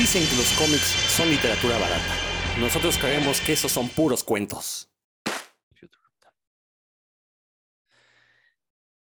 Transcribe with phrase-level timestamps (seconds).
[0.00, 2.16] Dicen que los cómics son literatura barata.
[2.58, 4.88] Nosotros creemos que esos son puros cuentos.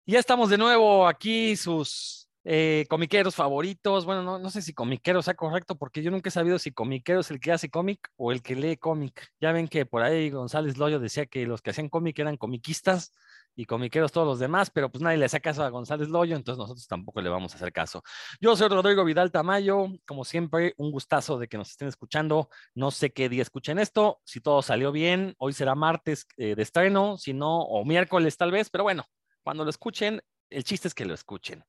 [0.07, 4.07] Ya estamos de nuevo aquí, sus eh, comiqueros favoritos.
[4.07, 7.31] Bueno, no, sé si comiquero sea correcto, porque yo nunca he sabido si comiquero es
[7.31, 9.35] el que hace cómic o el que lee cómic.
[9.39, 13.13] Ya ven que por ahí González Loyo decía que los que hacían cómic eran comiquistas
[13.57, 16.59] y comiqueros todos los demás, pero pues nadie le hace caso a González Loyo, entonces
[16.59, 18.03] nosotros tampoco le vamos a hacer caso.
[18.41, 22.51] Yo soy Rodrigo Vidal Tamayo, como siempre, un gustazo de que nos estén escuchando.
[22.75, 26.63] No sé qué día escuchen esto, si todo salió bien, hoy será martes eh, de
[26.63, 29.05] estreno, si no, o miércoles tal vez, pero bueno,
[29.43, 31.65] cuando lo escuchen, el chiste es que lo escuchen.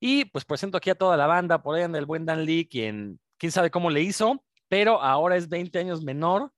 [0.00, 2.68] Y pues presento aquí a toda la banda, por ahí anda el buen Dan Lee,
[2.68, 6.52] quien quién sabe cómo le hizo, pero ahora es 20 años menor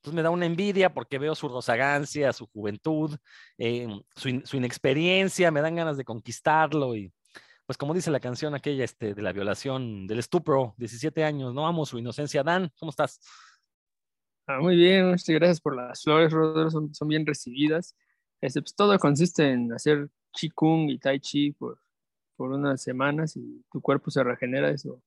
[0.00, 3.18] entonces me da una envidia porque veo su rozagancia, su juventud,
[3.58, 3.86] eh,
[4.16, 7.12] su, inexperiencia, me dan ganas de conquistarlo y
[7.66, 11.66] pues como dice la canción aquella este, de la violación, del estupro, 17 años, no
[11.66, 12.42] amo su inocencia.
[12.42, 13.20] Dan, ¿cómo estás?
[14.46, 16.32] Ah, muy bien, muchas gracias por las flores,
[16.72, 17.94] son, son bien recibidas.
[18.40, 21.78] Este, pues, todo consiste en hacer Qigong y Tai Chi por,
[22.36, 25.02] por unas semanas y tu cuerpo se regenera, eso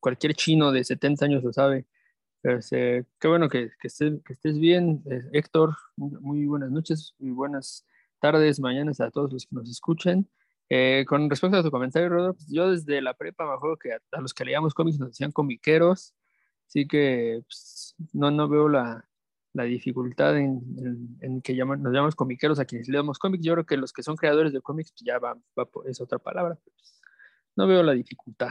[0.00, 1.86] cualquier chino de 70 años lo sabe.
[2.42, 5.76] Este, qué bueno que, que, estés, bien, eh, Héctor.
[5.96, 7.86] Muy buenas noches, muy buenas
[8.18, 10.28] tardes, mañanas a todos los que nos escuchen.
[10.70, 13.92] Eh, con respecto a tu comentario, Rodolfo, pues, yo desde la prepa me acuerdo que
[13.92, 16.14] a, los que leíamos cómics nos decían comiqueros,
[16.66, 19.06] así que pues, no, no veo la,
[19.52, 23.44] la dificultad en, en, que llaman, nos llamamos comiqueros a quienes leemos cómics.
[23.44, 26.18] Yo creo que los que son creadores de cómics pues, ya va, va es otra
[26.18, 26.56] palabra.
[26.64, 27.02] Pues,
[27.56, 28.48] no veo la dificultad.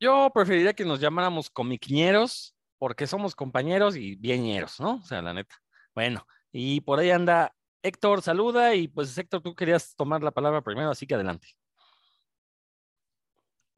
[0.00, 4.96] Yo preferiría que nos llamáramos comiqueros porque somos compañeros y bieñeros, ¿no?
[4.96, 5.56] O sea, la neta.
[5.94, 10.62] Bueno, y por ahí anda Héctor, saluda y pues Héctor, tú querías tomar la palabra
[10.62, 11.48] primero, así que adelante.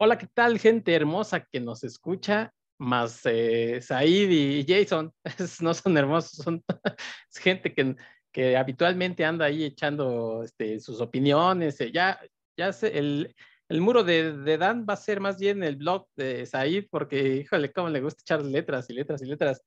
[0.01, 2.53] Hola, ¿qué tal, gente hermosa que nos escucha?
[2.79, 5.13] Más eh, Said y Jason,
[5.61, 6.65] no son hermosos, son
[7.35, 7.97] gente que,
[8.33, 11.81] que habitualmente anda ahí echando este, sus opiniones.
[11.81, 12.21] Eh, ya,
[12.57, 13.35] ya sé, el,
[13.69, 17.71] el muro de, Dan va a ser más bien el blog de Said, porque, híjole,
[17.73, 19.63] cómo le gusta echar letras y letras y letras.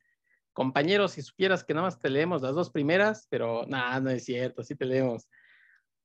[0.53, 4.25] Compañeros, si supieras que nada más te leemos las dos primeras, pero nada, no es
[4.25, 5.29] cierto, sí te leemos.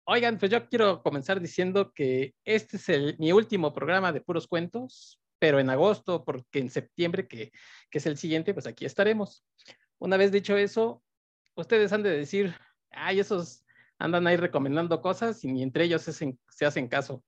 [0.05, 5.19] Oigan, pues yo quiero comenzar diciendo que este es mi último programa de puros cuentos,
[5.39, 7.51] pero en agosto, porque en septiembre, que,
[7.91, 9.43] que es el siguiente, pues aquí estaremos.
[9.99, 11.03] Una vez dicho eso,
[11.55, 12.55] ustedes han de decir,
[12.91, 13.65] ay, esos
[13.99, 17.25] andan ahí recomendando cosas y ni entre ellos se hacen caso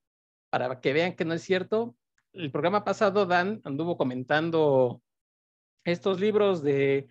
[0.50, 1.96] para que vean que no es cierto,
[2.32, 5.02] el programa pasado Dan anduvo comentando
[5.84, 7.08] estos libros de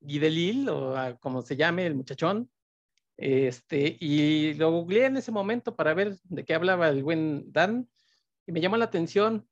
[0.00, 2.50] Guidelil, o como se llame el muchachón,
[3.16, 7.88] este, y lo googleé en ese momento para ver de qué hablaba el buen Dan,
[8.46, 9.46] y me llamó la atención.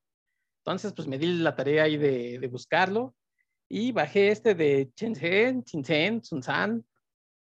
[0.64, 3.14] Entonces, pues me di la tarea ahí de, de buscarlo,
[3.68, 6.84] y bajé este de Chinsen, Chinsen, Sunsan,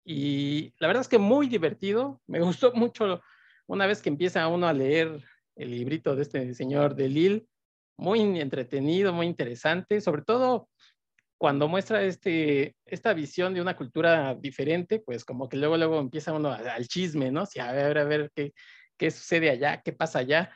[0.03, 3.22] y la verdad es que muy divertido, me gustó mucho
[3.68, 5.24] una vez que empieza uno a leer
[5.62, 7.46] el librito de este señor de Lille,
[7.98, 10.70] muy entretenido, muy interesante, sobre todo
[11.38, 16.34] cuando muestra este, esta visión de una cultura diferente, pues como que luego, luego empieza
[16.34, 17.46] uno al chisme, ¿no?
[17.46, 18.54] Si a ver, a ver qué,
[18.98, 20.56] qué sucede allá, qué pasa allá.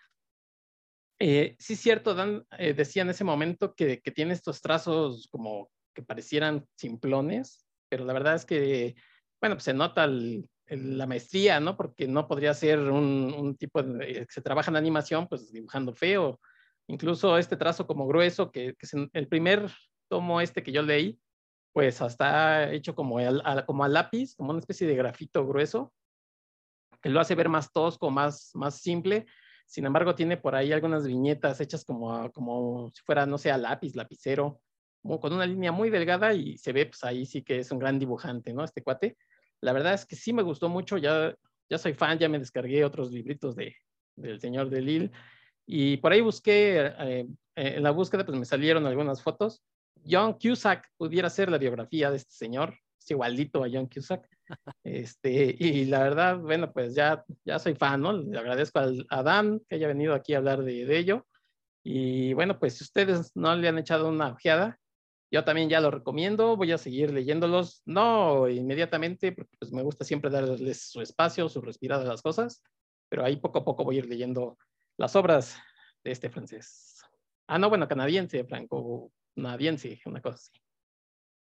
[1.20, 5.72] Eh, sí, cierto, Dan eh, decía en ese momento que, que, tiene estos trazos como
[5.96, 8.96] que parecieran simplones, pero la verdad es que,
[9.42, 11.78] bueno, pues se nota el, la maestría, ¿no?
[11.78, 16.40] Porque no podría ser un, tipo de, que se trabaja en animación, pues dibujando feo.
[16.88, 19.72] Incluso este trazo como grueso, que, es el primer
[20.08, 21.20] tomo este que yo leí,
[21.74, 23.18] pues hasta hecho como,
[23.66, 25.94] como a lápiz, como una especie de grafito grueso,
[27.02, 29.26] que lo hace ver más tosco, más, más simple.
[29.68, 33.58] Sin embargo, tiene por ahí algunas viñetas hechas como, como si fuera, no sé, a
[33.58, 34.62] lápiz, lapicero,
[35.03, 38.00] con una línea muy delgada y se ve, pues ahí sí que es un gran
[38.00, 38.64] dibujante, ¿no?
[38.64, 39.18] Este cuate.
[39.66, 41.36] La verdad es que sí me gustó mucho, ya,
[41.68, 43.76] ya soy fan, ya me descargué otros libritos de,
[44.16, 45.12] del señor de Lille
[45.66, 49.64] y por ahí busqué, eh, en la búsqueda pues me salieron algunas fotos.
[50.08, 54.29] John Cusack pudiera ser la biografía de este señor, es igualito a John Cusack.
[54.84, 58.14] Este, y la verdad, bueno, pues ya, ya soy fan, ¿no?
[58.14, 61.26] Le agradezco al, a Dan que haya venido aquí a hablar de, de ello.
[61.84, 64.78] Y bueno, pues si ustedes no le han echado una ojeada,
[65.35, 70.05] yo también ya lo recomiendo, voy a seguir leyéndolos, no inmediatamente, porque pues me gusta
[70.05, 72.64] siempre darles su espacio, su respirada a las cosas,
[73.09, 74.58] pero ahí poco a poco voy a ir leyendo
[74.96, 75.58] las obras
[76.05, 77.02] de este francés.
[77.47, 80.65] Ah, no, bueno, canadiense, franco-canadiense, una cosa así.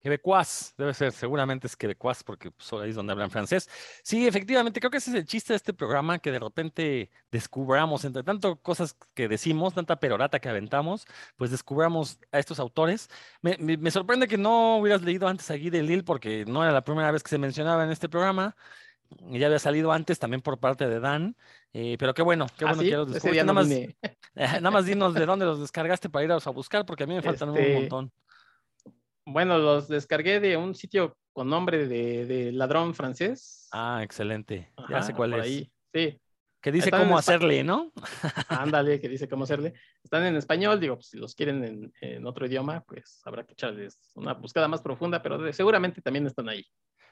[0.01, 3.69] Quebecuas, debe ser, seguramente es quebecuas porque pues, ahí es donde hablan francés.
[4.05, 8.05] Sí, efectivamente, creo que ese es el chiste de este programa, que de repente descubramos,
[8.05, 11.05] entre tanto cosas que decimos, tanta perorata que aventamos,
[11.37, 13.09] pues descubramos a estos autores.
[13.43, 16.73] Me, me- me sorprende que no hubieras leído antes a Guy Delisle porque no era
[16.73, 18.57] la primera vez que se mencionaba en este programa.
[19.11, 21.37] Ya había salido antes también por parte de Dan,
[21.73, 23.45] eh, pero qué bueno, qué Ah, bueno sí, que ya los descubriste.
[23.55, 23.69] más,
[24.35, 27.23] nada más dinos de dónde los descargaste para irlos a buscar, porque a mí me
[27.23, 28.13] faltan un Este, montón.
[29.31, 33.69] Bueno, los descargué de un sitio con nombre de, de ladrón francés.
[33.73, 34.73] Ah, excelente.
[34.89, 35.41] Ya sé Ajá, cuál es.
[35.45, 35.73] ahí.
[35.93, 36.21] Sí,
[36.61, 37.93] Que dice Están cómo hacerle, ¿no?
[38.49, 39.75] ándale, que dice cómo hacerle.
[40.03, 43.53] Están en español, digo, pues, si los quieren en, en otro idioma, pues habrá que
[43.53, 46.65] echarles una buscada más profunda, pero de- seguramente también están ahí.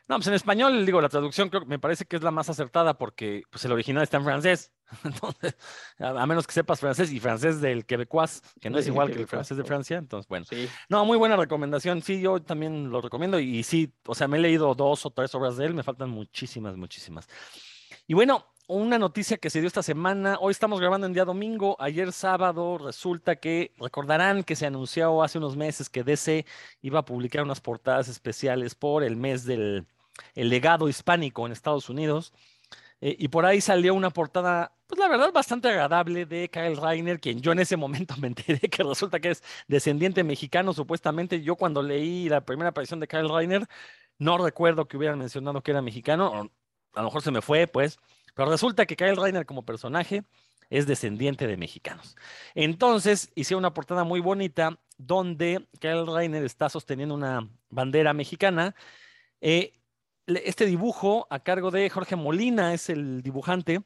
[0.09, 2.49] No, pues en español, digo, la traducción creo que me parece que es la más
[2.49, 4.73] acertada porque pues, el original está en francés.
[5.05, 5.57] Entonces,
[5.99, 9.27] a, menos que sepas francés y francés del quebecuas, que no es igual que el
[9.27, 9.65] francés de.
[9.65, 9.97] Francia.
[9.97, 10.47] Entonces, bueno.
[10.49, 12.03] Sí, No, muy buena recomendación.
[12.03, 13.41] Sí, yo también lo recomiendo.
[13.41, 15.75] Y sí, o sea, me he leído dos o tres obras de él.
[15.75, 17.29] Me faltan muchísimas, muchísimas.
[18.07, 20.39] Y bueno, una noticia que se dio esta semana.
[20.41, 21.77] Hoy estamos grabando en día domingo.
[21.81, 26.47] Ayer sábado resulta que recordarán que se anunció hace unos meses que DC
[26.83, 29.87] iba a publicar unas portadas especiales por el mes del
[30.35, 32.33] el legado hispánico en Estados Unidos.
[33.01, 37.21] Eh, y por ahí salió una portada, pues la verdad, bastante agradable de Kyle Reiner,
[37.21, 41.43] quien yo en ese momento me enteré que resulta que es descendiente mexicano, supuestamente.
[41.43, 43.67] Yo cuando leí la primera aparición de Kyle Reiner,
[44.19, 46.51] no recuerdo que hubieran mencionado que era mexicano,
[46.95, 47.99] a lo mejor se me fue, pues,
[48.35, 50.25] pero resulta que Kyle Reiner como personaje
[50.71, 52.17] es descendiente de mexicanos.
[52.55, 58.75] Entonces, hice una portada muy bonita donde Kyle Reiner está sosteniendo una bandera mexicana.
[59.41, 59.75] Eh,
[60.27, 63.83] este dibujo a cargo de Jorge Molina es el dibujante.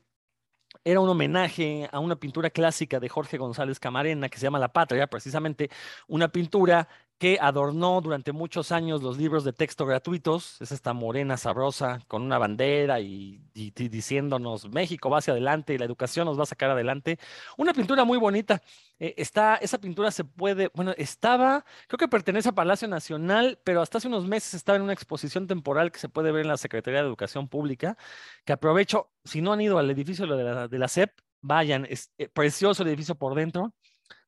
[0.85, 4.73] Era un homenaje a una pintura clásica de Jorge González Camarena que se llama La
[4.73, 5.71] Patria, precisamente
[6.09, 6.89] una pintura
[7.21, 10.59] que adornó durante muchos años los libros de texto gratuitos.
[10.63, 15.85] Es esta morena sabrosa con una bandera y, diciéndonos México va hacia adelante y la
[15.85, 17.19] educación nos va a sacar adelante.
[17.59, 18.63] Una pintura muy bonita.
[18.99, 23.83] Eh, está, esa pintura se puede, bueno, estaba, creo que pertenece a Palacio Nacional, pero
[23.83, 26.57] hasta hace unos meses estaba en una exposición temporal que se puede ver en la
[26.57, 27.99] Secretaría de Educación Pública,
[28.47, 31.13] que aprovecho, si no han ido al edificio de la, de SEP,
[31.43, 33.75] vayan, es eh, precioso el edificio por dentro.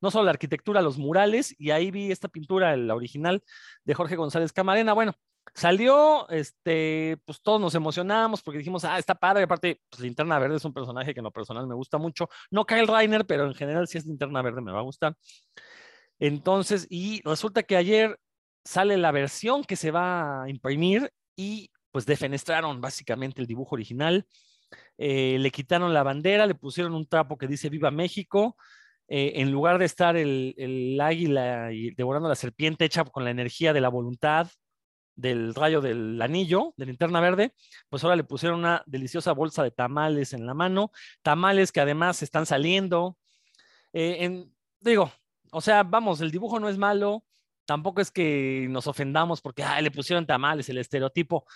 [0.03, 3.43] No solo la arquitectura, los murales, y ahí vi esta pintura, la original
[3.85, 4.93] de Jorge González Camarena.
[4.93, 5.15] Bueno,
[5.55, 9.45] salió, este, pues todos nos emocionamos porque dijimos, ah, está padre.
[9.45, 12.29] Aparte, pues Linterna Verde es un personaje que en lo personal me gusta mucho.
[12.51, 15.17] No Kyle Reiner, pero en general si es Linterna Verde me va a gustar.
[16.19, 18.19] Entonces, y resulta que ayer
[18.65, 24.27] sale la versión que se va a imprimir y pues defenestraron básicamente el dibujo original.
[24.97, 28.57] Eh, le quitaron la bandera, le pusieron un trapo que dice Viva México.
[29.09, 33.73] Eh, en lugar de estar el, águila y devorando la serpiente hecha con la energía
[33.73, 34.49] de la voluntad
[35.15, 37.55] del rayo del anillo, de linterna verde,
[37.91, 40.91] pues ahora le pusieron una deliciosa bolsa de tamales en la mano,
[41.23, 43.19] tamales que además están saliendo.
[43.93, 45.13] Eh, en- digo,
[45.53, 47.25] o sea, vamos, el dibujo no es malo,
[47.67, 51.47] tampoco es que nos ofendamos porque "Ay, le pusieron tamales, el estereotipo,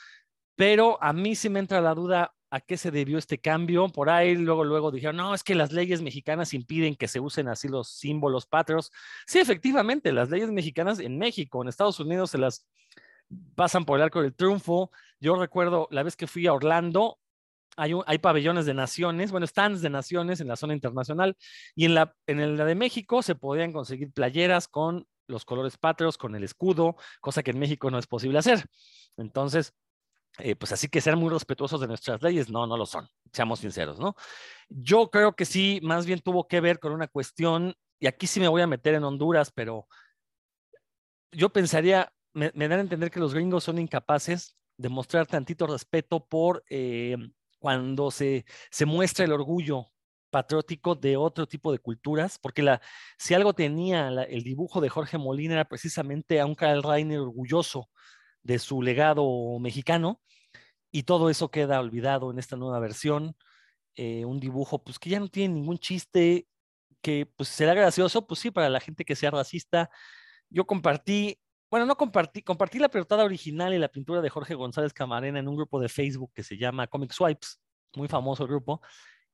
[0.56, 3.88] pero a mí sí me entra la duda a qué se debió este cambio.
[3.88, 7.48] Por ahí luego, luego dijeron, no, es que las leyes mexicanas impiden que se usen
[7.48, 8.90] así los símbolos patrios.
[9.26, 12.66] Sí, efectivamente, las leyes mexicanas en México, en Estados Unidos se las
[13.54, 14.90] pasan por el arco del triunfo.
[15.20, 17.18] Yo recuerdo la vez que fui a Orlando,
[17.76, 21.36] hay, hay pabellones de naciones, bueno, stands de naciones en la zona internacional,
[21.74, 26.16] y en la, en la de México se podían conseguir playeras con los colores patrios,
[26.16, 28.64] con el escudo, cosa que en México no es posible hacer.
[29.16, 29.74] Entonces,
[30.38, 33.60] eh, pues así que ser muy respetuosos de nuestras leyes, no, no lo son, seamos
[33.60, 34.14] sinceros, ¿no?
[34.68, 38.40] Yo creo que sí, más bien tuvo que ver con una cuestión, y aquí sí
[38.40, 39.88] me voy a meter en Honduras, pero
[41.32, 45.66] yo pensaría, me, me dan a entender que los gringos son incapaces de mostrar tantito
[45.66, 47.16] respeto por eh,
[47.58, 49.86] cuando se, se muestra el orgullo
[50.30, 52.80] patriótico de otro tipo de culturas, porque la,
[53.18, 57.20] si algo tenía la- el dibujo de Jorge Molina era precisamente a un Karl Reiner
[57.20, 57.88] orgulloso
[58.46, 60.20] de su legado mexicano,
[60.92, 63.36] y todo eso queda olvidado en esta nueva versión.
[63.96, 66.46] eh, un dibujo pues que ya no tiene ningún chiste,
[67.02, 69.90] que pues será gracioso, pues sí, para la gente que sea racista.
[70.50, 71.38] Yo compartí,
[71.70, 75.48] bueno, no compartí, compartí la portada original y la pintura de Jorge González Camarena en
[75.48, 77.60] un grupo de Facebook que se llama Comic Swipes,
[77.96, 78.80] muy famoso grupo.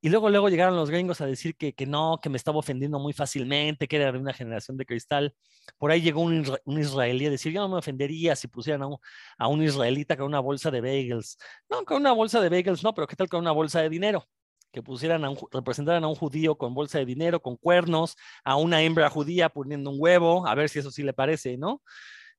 [0.04, 2.98] Y luego, luego llegaron los gringos a decir que, que no, que me estaba ofendiendo
[2.98, 5.32] muy fácilmente, que era de una generación de cristal.
[5.78, 8.88] Por ahí llegó un, un israelí a decir, yo no me ofendería si pusieran a
[8.88, 8.96] un,
[9.38, 11.38] a un israelita con una bolsa de bagels.
[11.70, 14.26] No, con una bolsa de bagels no, pero ¿qué tal con una bolsa de dinero?
[14.72, 18.56] Que pusieran a un, representaran a un judío con bolsa de dinero, con cuernos, a
[18.56, 21.80] una hembra judía poniendo un huevo, a ver si eso sí le parece, ¿no?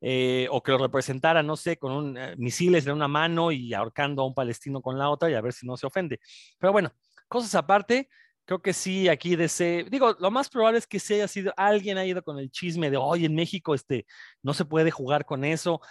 [0.06, 3.74] eh, o que lo representara, no sé, con un, eh, misiles de una mano y
[3.74, 6.20] ahorcando a un palestino con la otra y a ver si no se ofende.
[6.60, 6.92] Pero bueno,
[7.34, 8.10] cosas aparte,
[8.46, 11.98] creo que sí, aquí ese, digo, lo más probable es que se haya sido, alguien
[11.98, 14.06] ha ido con el chisme de, hoy en México este,
[14.44, 15.82] no se puede jugar con eso.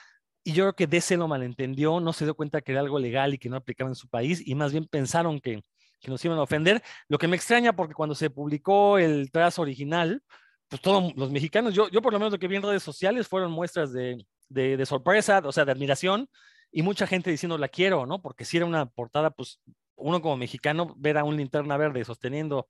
[0.45, 3.35] Y yo creo que DC lo malentendió, no se dio cuenta que era algo legal
[3.35, 5.63] y que no aplicaba en su país, y más bien pensaron que,
[6.01, 6.83] que nos iban a ofender.
[7.09, 10.23] Lo que me extraña porque cuando se publicó el trazo original,
[10.69, 13.29] pues todos los mexicanos, yo, yo por lo menos lo que vi en redes sociales
[13.29, 16.29] fueron muestras de, de, de sorpresa, o sea, de admiración,
[16.73, 18.23] y mucha gente diciendo la quiero, ¿no?
[18.23, 19.61] Porque si era una portada, pues
[19.97, 22.69] uno como mexicano ver a un linterna verde sosteniendo,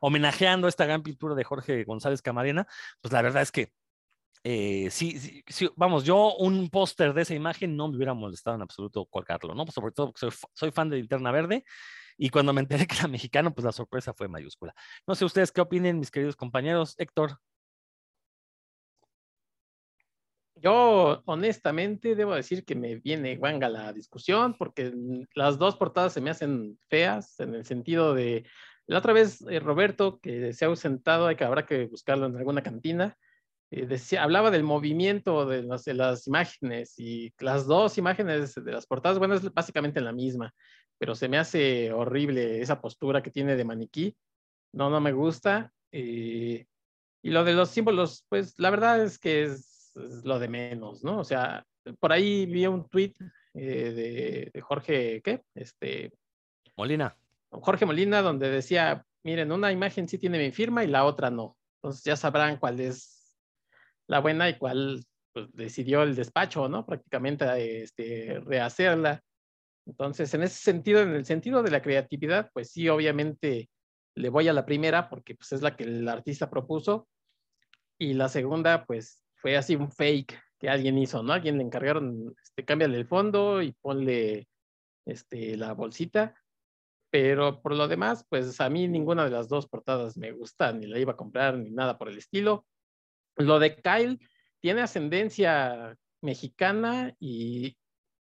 [0.00, 2.66] homenajeando esta gran pintura de Jorge González Camarena,
[3.00, 3.72] pues la verdad es que
[4.42, 8.62] eh, sí, sí, vamos, yo un póster de esa imagen no me hubiera molestado en
[8.62, 9.64] absoluto colgarlo, ¿no?
[9.66, 11.64] Pues sobre todo porque soy, soy fan de Linterna Verde
[12.16, 14.74] y cuando me enteré que era mexicano, pues la sorpresa fue mayúscula.
[15.06, 16.94] No sé ustedes qué opinen, mis queridos compañeros.
[16.98, 17.38] Héctor.
[20.60, 24.92] Yo honestamente debo decir que me viene guanga la discusión porque
[25.34, 28.44] las dos portadas se me hacen feas en el sentido de
[28.86, 32.36] la otra vez eh, Roberto que se ha ausentado, hay que habrá que buscarlo en
[32.36, 33.16] alguna cantina
[33.72, 38.86] eh, decía, hablaba del movimiento de las, las, imágenes y las dos imágenes de las
[38.86, 40.52] portadas, bueno, es básicamente la misma,
[40.98, 44.16] pero se me hace horrible esa postura que tiene de maniquí.
[44.72, 45.72] No, no me gusta.
[45.92, 46.66] Eh,
[47.22, 49.69] y lo de los símbolos, pues la verdad es que es,
[50.06, 51.18] es, lo de menos, ¿no?
[51.18, 51.64] O sea,
[51.98, 53.14] por ahí vi un tweet
[53.54, 55.42] eh, de, de, Jorge, ¿qué?
[55.54, 56.12] Este.
[56.76, 57.16] Molina.
[57.50, 61.56] Jorge Molina, donde decía, miren, una imagen sí tiene mi firma y la otra no.
[61.76, 63.34] Entonces ya sabrán cuál es
[64.06, 66.86] la buena y cuál pues, decidió el despacho, ¿no?
[66.86, 69.22] Prácticamente este, rehacerla.
[69.86, 73.70] Entonces, en ese sentido, en el sentido de la creatividad, pues sí, obviamente
[74.14, 77.08] le voy a la primera porque pues, es la que el artista propuso.
[77.98, 81.32] Y la segunda, pues fue así un fake que alguien hizo, ¿no?
[81.32, 84.46] Alguien le encargaron, este, cámbiale el fondo y ponle
[85.06, 86.34] este, la bolsita.
[87.10, 90.86] Pero por lo demás, pues a mí ninguna de las dos portadas me gusta, ni
[90.86, 92.66] la iba a comprar, ni nada por el estilo.
[93.36, 94.18] Lo de Kyle
[94.60, 97.76] tiene ascendencia mexicana y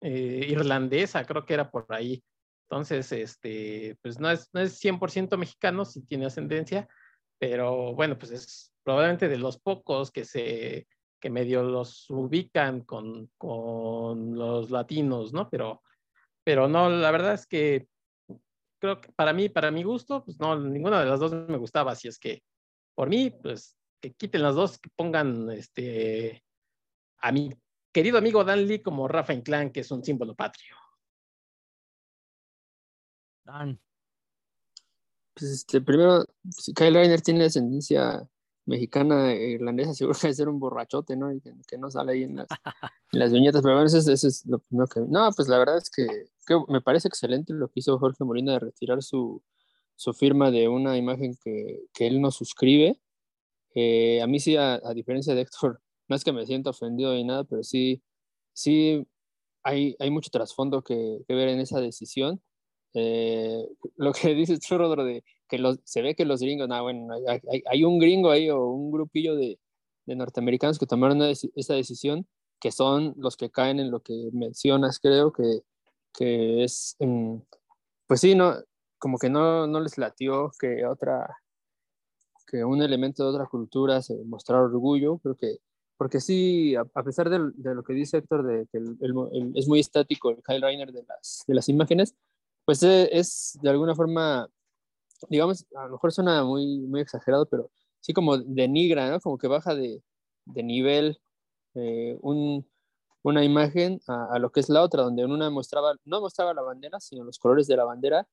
[0.02, 2.24] eh, irlandesa, creo que era por ahí.
[2.70, 6.88] Entonces, este, pues no es, no es 100% mexicano, sí tiene ascendencia,
[7.40, 10.88] pero bueno, pues es probablemente de los pocos que se
[11.20, 15.50] que medio los ubican con, con los latinos, ¿no?
[15.50, 15.82] Pero,
[16.44, 17.88] pero no, la verdad es que
[18.80, 21.92] creo que para mí, para mi gusto, pues no, ninguna de las dos me gustaba,
[21.92, 22.44] así es que
[22.96, 26.44] por mí, pues que quiten las dos, que pongan este,
[27.20, 27.52] a mi
[27.92, 30.76] querido amigo Dan Lee como Rafa Inclán, que es un símbolo patrio.
[33.44, 33.80] Dan.
[35.34, 38.28] Pues este, primero, si Kyle Reiner tiene ascendencia
[38.70, 41.34] mexicana e irlandesa, seguro que ser un borrachote, ¿no?
[41.34, 42.48] Y que, que no sale ahí en las,
[43.12, 45.02] en las viñetas, pero bueno, eso es, eso es, lo primero que...
[45.02, 46.06] No, pues la verdad es que,
[46.48, 49.44] que, me parece excelente lo que hizo Jorge Molina de retirar su,
[49.96, 53.00] su firma de una imagen que, que él no suscribe
[53.76, 57.14] eh, a mí sí, a, a, diferencia de Héctor, no es que me sienta ofendido
[57.14, 58.02] ni nada, pero sí,
[58.54, 59.06] sí
[59.64, 62.42] hay, hay mucho trasfondo que, que, ver en esa decisión.
[62.94, 63.66] Eh,
[63.98, 67.14] lo que dices tú, Rodro, de que los, se ve que los gringos, nah, bueno,
[67.28, 69.60] hay, hay, un gringo ahí o un grupillo de,
[70.06, 72.28] de norteamericanos que tomaron esa decisión,
[72.60, 75.62] que son los que caen en lo que mencionas, creo que,
[76.14, 77.42] que es, um,
[78.08, 78.56] pues sí, no,
[78.98, 81.38] como que no, no les latió que otra,
[82.48, 85.58] que un elemento de otra cultura se mostrar orgullo, creo que,
[85.98, 89.14] porque sí, a, a pesar de, de, lo que dice Héctor, de que el, el,
[89.32, 92.16] el, es muy estático el Kyle Reiner de las, de las imágenes,
[92.70, 94.48] pues es, es, de alguna forma,
[95.28, 99.20] digamos, a lo mejor suena muy, muy exagerado, pero sí como denigra, ¿no?
[99.20, 100.04] Como que baja de,
[100.46, 101.20] de nivel
[101.74, 102.70] eh, un,
[103.24, 106.62] una imagen a, lo que es la otra, donde en una mostraba, no mostraba la
[106.62, 108.28] bandera, sino los colores de la bandera,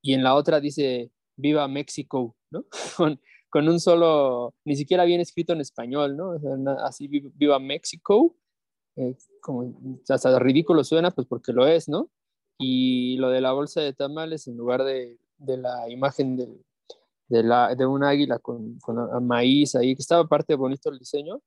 [0.00, 2.66] y en la otra dice, viva México, ¿no?
[3.50, 6.38] Con, un solo, ni siquiera bien escrito en español, ¿no?
[6.78, 8.36] Así viva México,
[8.94, 12.12] eh, como hasta ridículo suena, pues porque lo es, ¿no?
[12.58, 16.48] Y lo de la bolsa de tamales en lugar de, de la imagen de,
[17.28, 21.40] de, la, de un águila con, con, maíz ahí, que estaba aparte bonito el diseño,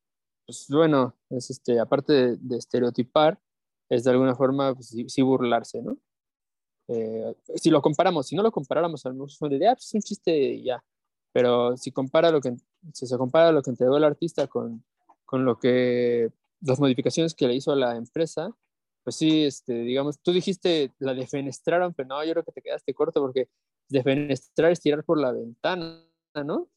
[0.45, 3.39] pues bueno, es este, aparte de, estereotipar,
[3.89, 5.97] es de alguna forma pues, sí, burlarse, ¿no?
[6.89, 9.93] Eh, si lo comparamos, si no lo comparáramos, a lo mejor de, ah, pues es
[9.93, 10.83] un chiste ya,
[11.33, 12.55] pero si, compara lo que,
[12.93, 14.83] si se compara lo que entregó el artista con,
[15.25, 18.55] con lo que las modificaciones que le hizo a la empresa,
[19.07, 22.93] pues sí, este, digamos, tú dijiste la defenestraron, pero no, yo creo que te quedaste
[22.93, 23.47] corto porque
[23.87, 26.03] defenestrar es tirar por la ventana,
[26.43, 26.67] ¿no?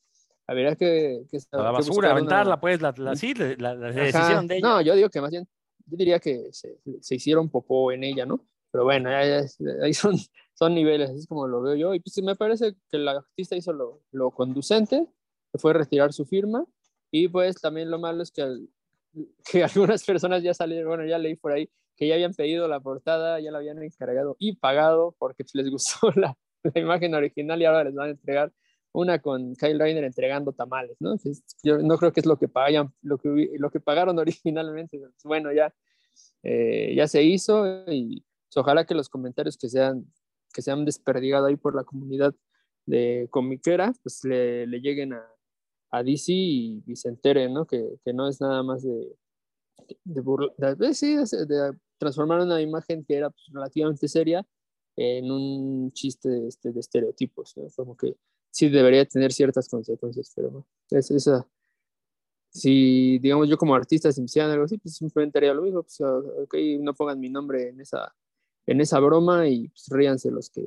[0.47, 1.25] habría que...
[1.29, 4.47] que A la basura, buscar una- aventarla, pues, la, la, sí, la, la- la decisión
[4.47, 4.69] de ella.
[4.69, 5.49] No, yo digo que más bien,
[5.87, 8.47] yo diría que se, se hicieron popó en ella, ¿no?
[8.71, 10.15] Pero bueno, ahí son,
[10.55, 11.95] son niveles, es como lo veo yo.
[11.95, 15.09] Y pues me parece que el artista hizo lo, lo conducente,
[15.53, 16.65] que fue retirar su firma.
[17.11, 18.69] Y pues también lo malo es que, al-
[19.51, 22.81] que algunas personas ya salieron, bueno, ya leí por ahí, que ya habían pedido la
[22.81, 27.61] portada, ya la habían encargado y pagado porque pues, les gustó la, la imagen original
[27.61, 28.53] y ahora les van a entregar
[28.93, 31.17] una con Kyle Reiner entregando tamales, ¿no?
[31.63, 35.01] Yo no creo que es lo que pagan, lo que, lo que pagaron originalmente.
[35.25, 35.73] Bueno, ya,
[36.43, 40.07] eh, ya se hizo y pues, ojalá que los comentarios que sean
[40.53, 42.35] que se han desperdigado ahí por la comunidad
[42.85, 45.25] de comiquera, pues le, le lleguen a,
[45.91, 47.67] a DC y, y se enteren, ¿no?
[47.67, 49.17] Que, que no es nada más de,
[50.05, 54.47] de, burla- de- sí, de- de transformar una imagen que era pues, relativamente seria
[54.97, 57.67] en un chiste este, de estereotipos, ¿no?
[57.77, 58.17] Como que
[58.51, 60.67] sí debería tener ciertas consecuencias, pero no.
[60.91, 61.47] Es, esa,
[62.51, 65.83] si, digamos, yo como artista, si me hicieran algo así, pues simplemente haría lo mismo,
[65.83, 68.15] pues, ah, ok, no pongan mi nombre en esa,
[68.67, 70.67] en esa broma y pues, ríanse los que,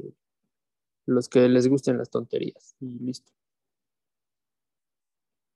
[1.05, 3.31] los que les gusten las tonterías y listo.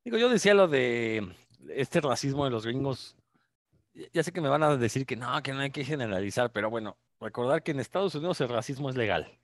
[0.08, 1.36] Digo, yo decía lo de
[1.68, 3.18] este racismo de los gringos.
[4.14, 6.70] Ya- sé que me van a decir que no, que no hay que generalizar, pero
[6.70, 9.38] bueno, recordar que en Estados Unidos el racismo es legal.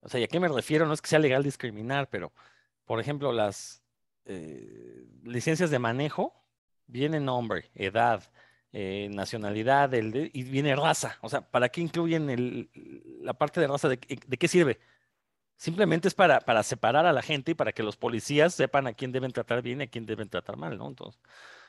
[0.00, 0.86] O sea, ¿y a qué me refiero?
[0.86, 2.32] No es que sea legal discriminar, pero,
[2.84, 3.84] por ejemplo, las
[4.24, 6.34] eh, licencias de manejo
[6.88, 8.28] viene nombre, edad,
[8.72, 11.16] eh, nacionalidad el de- y viene raza.
[11.22, 12.68] O sea, ¿para qué incluyen el-
[13.22, 13.88] la parte de raza?
[13.88, 14.80] ¿De, de qué sirve?
[15.60, 18.94] Simplemente es para, para separar a la gente y para que los policías sepan a
[18.94, 20.88] quién deben tratar bien y a quién deben tratar mal, ¿no?
[20.88, 21.20] Entonces,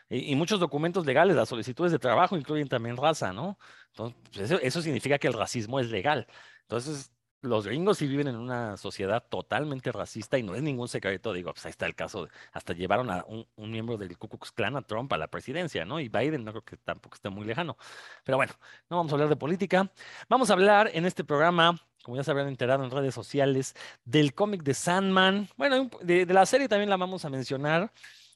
[0.09, 3.59] y, muchos documentos legales, las solicitudes de trabajo incluyen también raza, ¿no?
[3.89, 6.25] Entonces, pues, eso, eso significa que el racismo es legal.
[6.61, 11.33] Entonces, los gringos sí viven en una sociedad totalmente racista y no es ningún secreto,
[11.33, 14.75] digo, pues ahí está el caso, hasta llevaron a un, miembro del Ku Klux Klan
[14.75, 15.99] a Trump a la presidencia, ¿no?
[15.99, 17.77] Y Biden no creo que tampoco esté muy lejano.
[18.23, 18.53] Pero bueno,
[18.89, 19.91] no vamos a hablar de política.
[20.29, 24.33] Vamos a hablar en este programa, como ya se habrán enterado en redes sociales, del
[24.33, 25.49] cómic de Sandman.
[25.57, 27.91] Bueno, de la serie también la vamos a mencionar.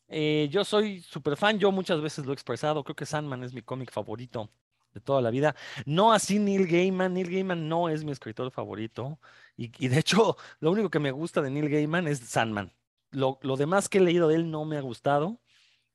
[0.08, 3.54] Eh, yo soy súper fan, yo muchas veces lo he expresado, creo que Sandman es
[3.54, 4.50] mi cómic favorito
[4.96, 5.56] de toda la vida.
[5.86, 9.20] No así Neil Gaiman, Neil Gaiman no es mi escritor favorito.
[9.58, 12.74] Y, de hecho, lo único que me gusta de Neil Gaiman es Sandman.
[13.12, 15.42] Lo, lo demás que he leído de él no me ha gustado.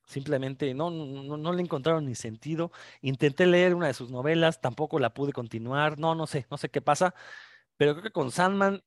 [0.06, 2.72] Simplemente no, no, no- no le encontraron ni sentido.
[3.02, 5.98] Intenté leer una de sus novelas, tampoco la pude continuar.
[5.98, 7.14] No, no sé, no sé qué pasa.
[7.76, 8.82] Pero creo que con Sandman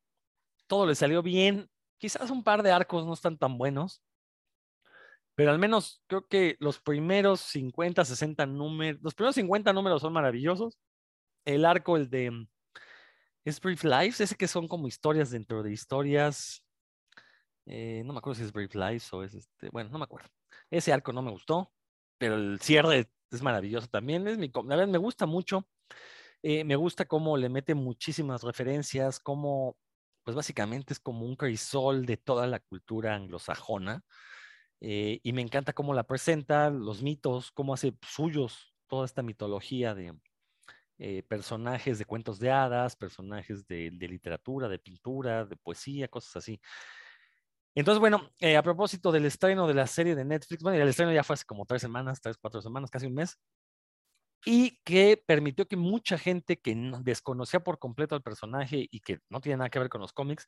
[0.68, 1.70] todo le salió bien.
[1.98, 4.02] Quizás un par de arcos no están tan buenos.
[5.36, 10.14] Pero al menos creo que los primeros 50, 60 números, los primeros 50 números son
[10.14, 10.78] maravillosos.
[11.46, 12.48] El arco, el de mm,
[13.46, 14.20] ¿Es Brief Lives?
[14.22, 16.64] Ese que son como historias dentro de historias.
[17.66, 19.70] eh, no me acuerdo si es Brief Lives o es este.
[19.72, 20.30] Bueno, no me acuerdo.
[20.70, 21.72] Ese arco no me gustó,
[22.18, 24.28] pero el cierre es maravilloso también.
[24.28, 25.68] Es mi, la verdad, me gusta mucho.
[26.44, 29.78] eh, me gusta cómo le mete muchísimas referencias, cómo,
[30.24, 34.04] pues básicamente es como un crisol de toda la cultura anglosajona.
[34.84, 39.96] Eh, y me encanta cómo la presenta, los mitos, cómo hace suyos toda esta mitología
[39.96, 40.14] de,
[41.00, 46.62] eh, personajes de cuentos de hadas, personajes de, literatura, de pintura, de poesía, cosas así.
[47.76, 51.12] Entonces, bueno, eh, a propósito del estreno de la serie de Netflix, bueno, el estreno
[51.12, 53.40] ya fue hace como tres semanas, tres, cuatro semanas, casi un mes,
[54.46, 59.20] y que permitió que mucha gente que no- desconocía por completo al personaje y que
[59.30, 60.48] no tiene nada que ver con los cómics,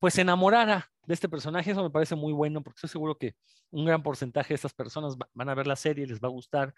[0.00, 1.72] pues se enamorara de este personaje.
[1.72, 3.36] Eso me parece muy bueno porque estoy seguro que
[3.70, 6.32] un gran porcentaje de estas personas va- van a ver la serie, les va a
[6.32, 6.74] gustar,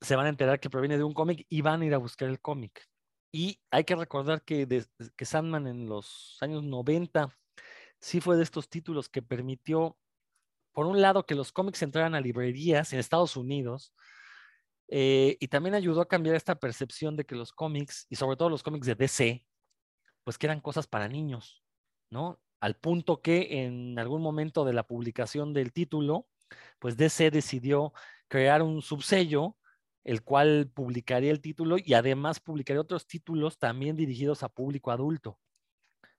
[0.00, 2.28] se van a enterar que proviene de un cómic y van a ir a buscar
[2.28, 2.86] el cómic.
[3.32, 7.36] Y hay que recordar que, des- que Sandman en los años 90
[8.00, 9.98] sí fue de estos títulos que permitió,
[10.72, 13.94] por un lado, que los cómics entraran a librerías en Estados Unidos,
[14.88, 18.48] eh, y también ayudó a cambiar esta percepción de que los cómics, y sobre todo
[18.50, 19.44] los cómics de DC,
[20.24, 21.64] pues que eran cosas para niños,
[22.10, 22.40] ¿no?
[22.60, 26.26] Al punto que en algún momento de la publicación del título,
[26.78, 27.92] pues DC decidió
[28.28, 29.56] crear un subsello,
[30.04, 35.38] el cual publicaría el título y además publicaría otros títulos también dirigidos a público adulto.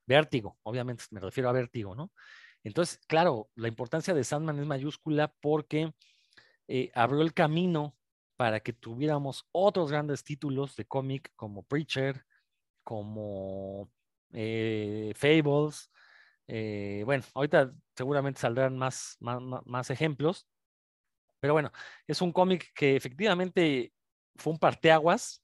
[0.06, 2.12] Vértigo, obviamente me refiero a Vértigo, ¿no?
[2.62, 5.92] Entonces, claro, la importancia de Sandman es mayúscula porque
[6.68, 7.96] eh, abrió el camino
[8.36, 12.24] para que tuviéramos otros grandes títulos de cómic como Preacher,
[12.82, 13.90] como
[14.32, 15.90] eh, Fables.
[16.48, 20.48] eh, bueno, ahorita seguramente saldrán más, más, más- ejemplos,
[21.40, 21.72] pero bueno,
[22.06, 23.92] es un cómic que efectivamente
[24.36, 25.42] fue un parteaguas.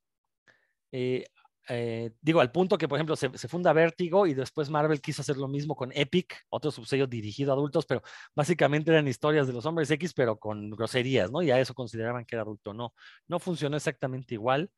[0.92, 1.24] eh,
[1.68, 5.22] eh, digo, al punto que, por ejemplo, se, se, funda Vértigo y después Marvel quiso
[5.22, 8.02] hacer lo mismo con Epic, otro subsello dirigido a adultos, pero
[8.36, 11.42] básicamente eran historias de los hombres X, pero con groserías, ¿no?
[11.42, 12.72] Y a eso consideraban que era adulto.
[12.74, 12.94] No,
[13.28, 14.70] no funcionó exactamente igual.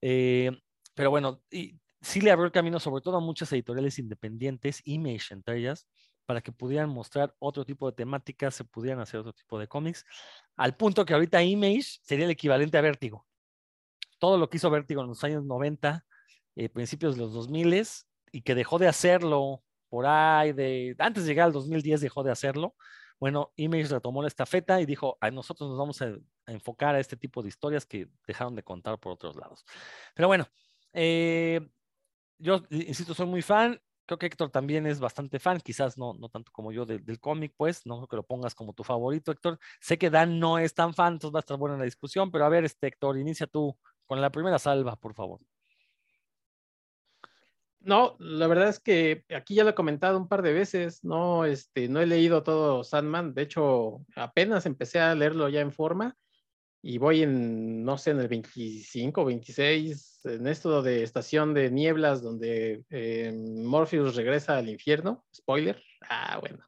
[0.00, 0.50] Eh,
[0.94, 5.32] pero bueno, y sí le abrió el camino sobre todo a muchas editoriales independientes, Image
[5.32, 5.86] entre ellas,
[6.26, 10.04] para que pudieran mostrar otro tipo de temáticas, se pudieran hacer otro tipo de cómics,
[10.56, 13.26] al punto que ahorita Image sería el equivalente a Vértigo.
[14.18, 16.04] Todo lo que hizo Vértigo en los años 90,
[16.56, 17.82] eh, principios de los 2000
[18.32, 22.32] y que dejó de hacerlo por ahí, de, antes de llegar al 2010 dejó de
[22.32, 22.74] hacerlo.
[23.18, 26.06] Bueno, Image retomó la estafeta y dijo, a nosotros nos vamos a,
[26.46, 29.64] a enfocar a este tipo de historias que dejaron de contar por otros lados.
[30.14, 30.46] Pero bueno,
[30.92, 31.60] eh,
[32.38, 33.80] yo insisto, soy muy fan.
[34.06, 37.52] Creo que Héctor también es bastante fan, quizás no, no tanto como yo del cómic,
[37.56, 39.58] pues, no creo que lo pongas como tu favorito, Héctor.
[39.80, 42.44] Sé que Dan no es tan fan, entonces va a estar buena la discusión, pero
[42.44, 45.40] a ver, este Héctor, inicia tú con la primera salva, por favor.
[47.80, 51.44] No, la verdad es que aquí ya lo he comentado un par de veces, no,
[51.44, 56.16] este, no he leído todo Sandman, de hecho apenas empecé a leerlo ya en forma
[56.88, 62.22] y voy en, no sé, en el 25, 26, en esto de estación de nieblas
[62.22, 66.64] donde eh, Morpheus regresa al infierno, spoiler, ah, bueno,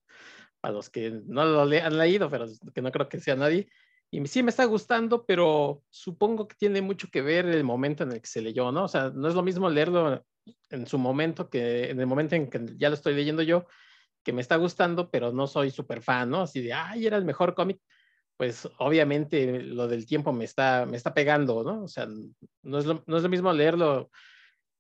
[0.61, 3.69] para los que no lo han leído, pero que no creo que sea nadie,
[4.11, 8.11] y sí me está gustando, pero supongo que tiene mucho que ver el momento en
[8.11, 8.85] el que se leyó, ¿no?
[8.85, 10.25] O sea, no es lo mismo leerlo
[10.71, 13.67] en su momento que en el momento en que ya lo estoy leyendo yo,
[14.25, 16.41] que me está gustando, pero no soy súper fan, ¿no?
[16.41, 17.81] Así de, ay, era el mejor cómic
[18.39, 21.83] pues obviamente lo del tiempo me está, me está pegando, ¿no?
[21.83, 22.07] O sea,
[22.63, 24.11] no es, lo, no es lo mismo leerlo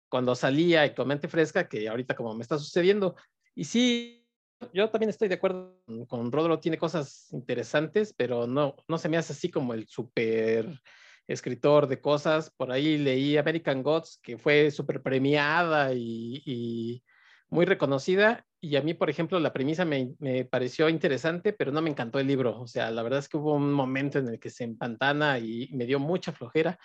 [0.09, 3.17] cuando salía y con mente fresca que ahorita como me está sucediendo.
[3.57, 4.25] Y sí,
[4.73, 9.17] yo también estoy de acuerdo con, Rodro, tiene cosas interesantes, pero no, no se me
[9.17, 10.81] hace así como el súper
[11.27, 12.51] escritor de cosas.
[12.57, 17.03] Por ahí leí American Gods, que fue súper premiada y
[17.51, 21.81] muy reconocida y a mí, por ejemplo, la premisa me, me, pareció interesante, pero no
[21.81, 22.61] me encantó el libro.
[22.61, 25.71] O sea, la verdad es que hubo un momento en el que se empantana y
[25.73, 26.79] me dio mucha flojera.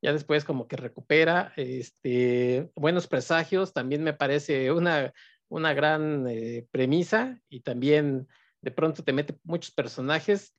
[0.00, 1.52] Ya después como que recupera.
[1.56, 5.12] Este, buenos presagios, también me parece una,
[5.48, 8.28] una gran eh, premisa y también
[8.60, 10.54] de pronto te mete muchos personajes.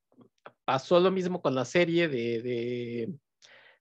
[0.66, 3.14] Pasó lo mismo con la serie de, de,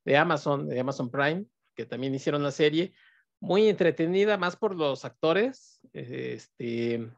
[0.05, 2.93] de Amazon, de Amazon Prime, que también hicieron la serie
[3.41, 7.09] muy entretenida, más por los actores, este,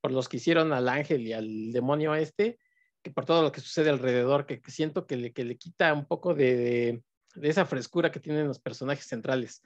[0.00, 2.58] por los que hicieron al ángel y al demonio este,
[3.02, 6.06] que por todo lo que sucede alrededor, que, siento que le, que le, quita un
[6.06, 7.02] poco de, de,
[7.34, 9.62] de, esa frescura que tienen los personajes centrales.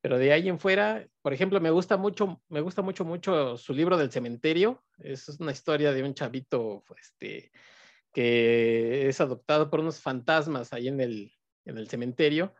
[0.00, 3.74] Pero de ahí en fuera, por ejemplo, me gusta mucho, me gusta mucho, mucho su
[3.74, 4.84] libro del cementerio.
[4.98, 7.50] Es una historia de un chavito este,
[8.12, 11.32] que es adoptado por unos fantasmas ahí en el,
[11.64, 12.54] en el cementerio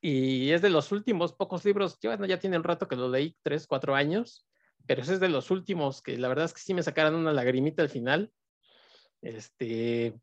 [0.00, 3.08] y es de los últimos pocos libros, yo bueno, ya tiene un rato que lo
[3.08, 4.46] leí, tres, cuatro años,
[4.86, 7.32] pero ese es de los últimos que la verdad es que sí me sacaron una
[7.32, 8.32] lagrimita al final.
[9.20, 10.14] Este,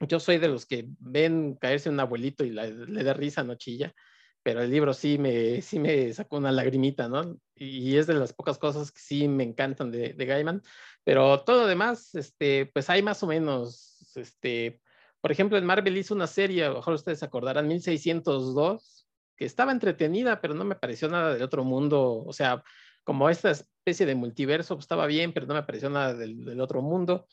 [0.00, 3.94] yo soy de los que ven caerse un abuelito y le da risa, no chilla,
[4.42, 7.38] pero el libro sí me, sí me sacó una lagrimita, ¿no?
[7.54, 10.62] Y es de las pocas cosas que sí me encantan de, de Gaiman,
[11.04, 14.80] pero todo lo demás, este, pues hay más o menos, este,
[15.20, 19.06] por ejemplo, en Marvel hizo una serie, a lo mejor ustedes acordarán, 1602,
[19.36, 22.24] que estaba entretenida, pero no me pareció nada del otro mundo.
[22.26, 22.62] O sea,
[23.04, 26.82] como esta especie de multiverso, pues, estaba bien, pero no me pareció nada del, otro
[26.82, 27.26] mundo.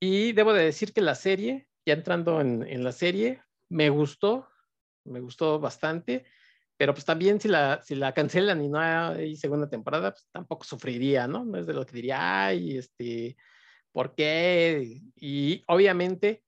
[0.00, 4.48] Y debo de decir que la serie, ya entrando en, en, la serie, me gustó,
[5.04, 6.24] me gustó bastante,
[6.76, 10.64] pero pues también si la, si la cancelan y no hay segunda temporada, pues tampoco
[10.64, 11.44] sufriría, ¿no?
[11.44, 13.36] No es de lo que diría, ay, este,
[13.92, 15.00] ¿por qué?
[15.16, 16.42] Y obviamente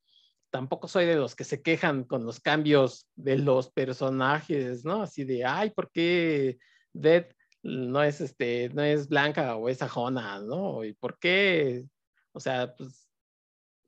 [0.50, 5.02] tampoco soy de los que se quejan con los cambios de los personajes, ¿no?
[5.02, 6.58] Así de, ay, ¿por qué
[6.92, 7.26] Dead
[7.62, 10.84] no es, este, no es blanca o es ajona, ¿no?
[10.84, 11.84] ¿Y por qué?
[12.32, 13.08] O sea, pues,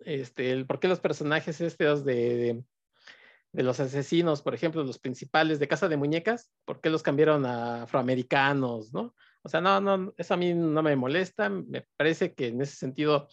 [0.00, 2.64] este, ¿por qué los personajes estos de,
[3.52, 7.46] de los asesinos, por ejemplo, los principales de Casa de Muñecas, ¿por qué los cambiaron
[7.46, 9.14] a afroamericanos, ¿no?
[9.46, 11.48] O sea, no, no, eso a mí no me molesta.
[11.48, 13.28] Me parece que en ese sentido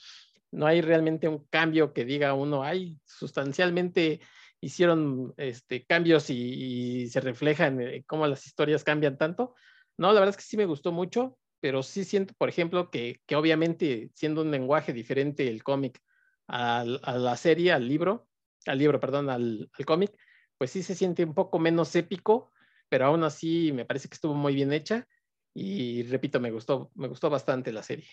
[0.51, 4.21] no hay realmente un cambio que diga uno, hay sustancialmente
[4.61, 9.55] hicieron este, cambios y, se reflejan en cómo las historias cambian tanto.
[9.97, 13.19] No, la verdad es que sí me gustó mucho, pero sí siento, por ejemplo, que,
[13.25, 15.99] que obviamente siendo un lenguaje diferente el cómic
[16.47, 18.27] a, a, la serie, al libro,
[18.67, 20.15] al libro, perdón, al, al cómic,
[20.59, 22.53] pues sí se siente un poco menos épico,
[22.87, 25.07] pero aún así me parece que estuvo muy bien hecha
[25.53, 28.07] y repito, me gustó, me gustó bastante la serie.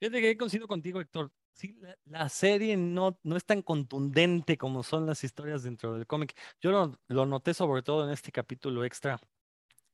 [0.00, 1.30] Fíjate que coincido contigo, Héctor.
[1.52, 6.06] Sí, la, la serie no, no es tan contundente como son las historias dentro del
[6.06, 6.34] cómic.
[6.60, 9.20] Yo lo, lo noté sobre todo en este capítulo extra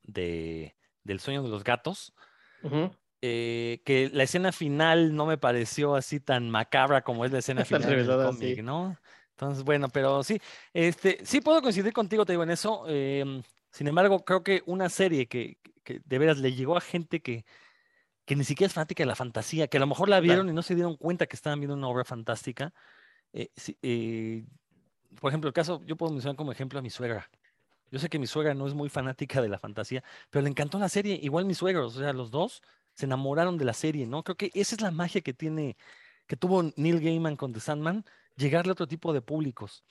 [0.03, 2.13] de, del sueño de los gatos,
[2.63, 2.91] Ujú.
[3.21, 7.63] eh, que la escena final no me pareció así tan macabra como es la escena
[7.65, 8.61] final del reveladora, cómic, sí.
[8.61, 8.97] ¿no?
[9.31, 10.39] Entonces, bueno, pero sí,
[10.73, 12.85] este, sí puedo coincidir contigo, te digo, en eso.
[12.87, 13.41] em,
[13.77, 17.45] sin embargo, creo que una serie que, que de veras le llegó a gente que,
[18.25, 20.23] que ni siquiera es fanática de la fantasía, que a lo mejor la Claro.
[20.23, 22.73] vieron y no se dieron cuenta que estaban viendo una obra fantástica.
[23.33, 23.49] eh,
[23.83, 24.45] eh,
[25.21, 27.29] por ejemplo, el caso, yo puedo mencionar como ejemplo a mi suegra.
[27.91, 30.79] Yo sé que mi suegra no es muy fanática de la fantasía, pero le encantó
[30.79, 32.61] la serie, igual mis suegros, o sea, los dos
[32.93, 34.23] se enamoraron de la serie, ¿no?
[34.23, 35.77] Creo que esa es la magia que tiene,
[36.27, 39.85] que tuvo Neil Gaiman con The Sandman, llegarle a otro tipo de públicos.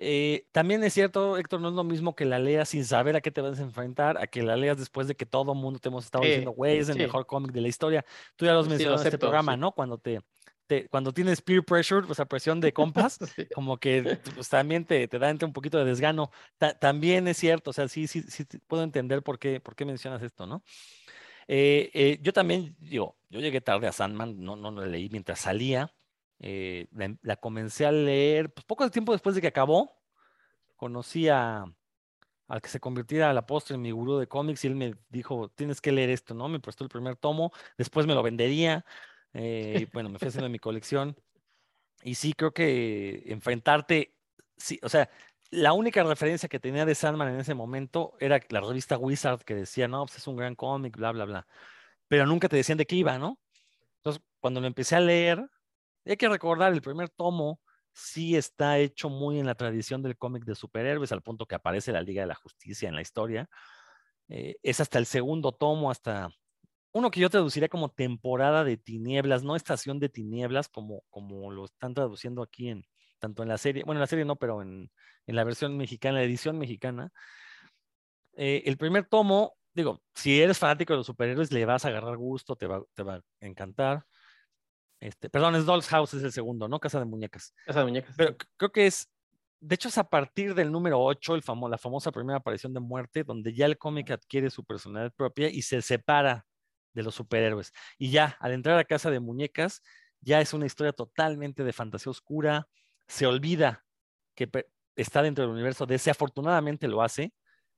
[0.00, 3.20] Eh, también es cierto, Héctor, no es lo mismo que la leas sin saber a
[3.20, 5.80] qué te vas a enfrentar, a que la leas después de que todo el mundo
[5.80, 7.00] te hemos estado Sí, diciendo, güey, es el sí.
[7.00, 8.04] mejor cómic de la historia.
[8.36, 9.56] Tú ya lo has Sí, lo mencionado en este programa, sí.
[9.56, 9.72] ¿no?
[9.72, 10.20] Cuando te,
[10.68, 13.18] te- cuando tienes peer pressure, o sea, presión de compas,
[13.52, 16.30] como que pues, también te, te da entre un poquito de desgano.
[16.58, 19.84] Ta- también es cierto, o sea, sí, sí, sí puedo entender por qué, por qué
[19.84, 20.62] mencionas esto, ¿no?
[21.48, 25.40] Eh, eh, yo también, digo, yo llegué tarde a Sandman, no, no la leí mientras
[25.40, 25.94] salía.
[26.40, 30.00] Eh, la, em- la comencé a leer pues, poco tiempo después de que acabó.
[30.76, 31.64] Conocí a,
[32.48, 34.94] al que se convirtiera a la postre en mi gurú de cómics y él me
[35.08, 36.48] dijo, tienes que leer esto, ¿no?
[36.48, 38.84] Me prestó el primer tomo, después me lo vendería.
[39.34, 41.16] eh, y bueno, me fui haciendo mi colección.
[42.02, 44.14] Y sí, creo que enfrentarte,
[44.56, 45.10] sí, o sea,
[45.50, 49.54] la única referencia que tenía de Sandman en ese momento era la revista Wizard que
[49.54, 51.46] decía, no, pues es un gran cómic, bla, bla, bla.
[52.08, 53.38] Pero nunca te decían de qué iba, ¿no?
[53.98, 55.48] Entonces, cuando lo empecé a leer,
[56.10, 57.60] hay que recordar, el primer tomo
[57.92, 61.92] sí está hecho muy en la tradición del cómic de superhéroes, al punto que aparece
[61.92, 63.48] la Liga de la Justicia en la historia.
[64.28, 66.30] Eh, es hasta el segundo tomo, hasta
[66.92, 71.64] uno que yo traduciría como temporada de tinieblas, no estación de tinieblas, como, como lo
[71.64, 72.84] están traduciendo aquí en
[73.18, 74.90] tanto en la serie, bueno, en la serie no, pero en,
[75.26, 77.12] en la versión mexicana, la edición mexicana.
[78.36, 82.16] Eh, el primer tomo, digo, si eres fanático de los superhéroes, le vas a agarrar
[82.16, 84.04] gusto, te va, te va a encantar.
[85.00, 86.80] Este, perdón, es Doll's House, es el segundo, ¿no?
[86.80, 87.54] Casa de Muñecas.
[87.66, 88.12] Esa muñeca.
[88.16, 89.08] Pero c- creo que es,
[89.60, 92.80] de hecho es a partir del número 8, el famo- la famosa primera aparición de
[92.80, 96.46] muerte, donde ya el cómic adquiere su personalidad propia y se separa
[96.94, 97.72] de los superhéroes.
[97.96, 99.82] Y ya, al entrar a Casa de Muñecas,
[100.20, 102.66] ya es una historia totalmente de fantasía oscura,
[103.06, 103.84] se olvida
[104.34, 104.50] que
[104.96, 107.32] está dentro del universo DC, afortunadamente lo hace.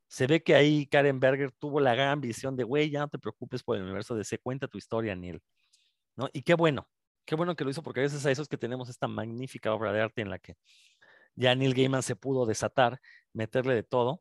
[0.09, 3.19] Se ve que ahí Karen Berger tuvo la gran visión de, güey, ya no te
[3.19, 5.43] preocupes por el universo DC, cuenta tu historia, Neil.
[6.17, 6.29] ¿No?
[6.33, 6.89] Y qué bueno,
[7.31, 9.93] qué bueno que lo hizo, porque gracias a eso es que tenemos esta magnífica obra
[9.93, 10.57] de arte en la que
[11.37, 13.01] ya Neil Gaiman se pudo desatar,
[13.33, 14.21] meterle de todo.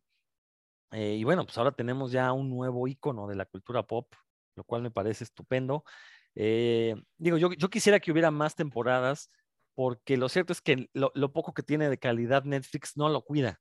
[0.91, 4.13] Eh, y bueno, pues ahora tenemos ya un nuevo icono de la cultura pop,
[4.55, 5.83] lo cual me parece estupendo.
[6.35, 9.31] Eh, digo, yo, yo quisiera que hubiera más temporadas,
[9.73, 13.23] porque lo cierto es que lo, lo poco que tiene de calidad Netflix no lo
[13.23, 13.59] cuida.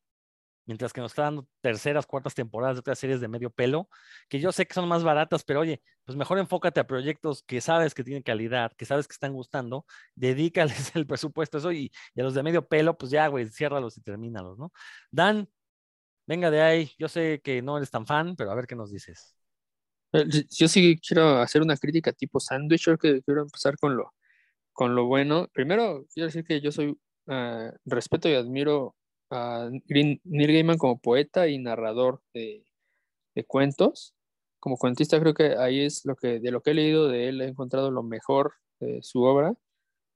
[0.69, 3.91] Mientras que nos está dando terceras, cuartas temporadas de otras series de medio pelo,
[4.31, 7.61] que yo sé que son más baratas, pero oye, pues mejor enfócate a proyectos que
[7.63, 11.93] sabes que tienen calidad, que sabes que están gustando, dedícales el presupuesto a eso y,
[12.15, 14.73] y a los de medio pelo, pues ya, güey, ciérralos y termínalos, ¿no?
[15.11, 15.49] Dan,
[16.27, 18.93] venga de ahí, yo sé que no eres tan fan, pero a ver qué nos
[18.93, 19.37] dices.
[20.13, 24.15] Eh, Yo sí quiero hacer una crítica tipo sándwich, que quiero empezar con lo,
[24.73, 25.49] con lo bueno.
[25.55, 28.97] Primero, quiero decir que yo soy, ah, respeto y admiro
[29.31, 32.65] a Neil Gaiman como poeta y narrador de,
[33.35, 34.15] de cuentos.
[34.61, 37.41] Como cuentista creo que ahí es lo que, de lo que he leído de él,
[37.41, 39.55] he encontrado lo mejor de su obra,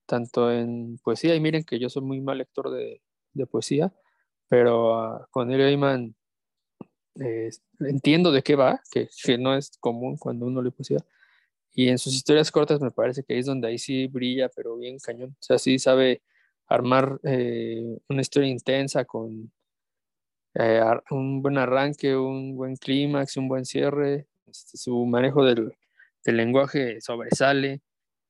[0.06, 3.02] tanto en poesía, y miren que yo soy muy mal lector de,
[3.34, 3.92] de poesía,
[4.48, 6.14] pero ah, con Neil Gaiman
[7.20, 10.98] eh, entiendo de qué va, que, que no es común cuando uno lee poesía.
[11.74, 14.76] Y en sus historias cortas me parece que ahí es donde ahí sí brilla, pero
[14.76, 15.30] bien cañón.
[15.30, 16.22] O sea, sí sabe
[16.74, 19.52] armar eh, una historia intensa con
[20.54, 24.26] eh, un buen arranque, un buen clímax, un buen cierre.
[24.46, 25.72] Este, su manejo del,
[26.24, 27.82] lenguaje sobresale.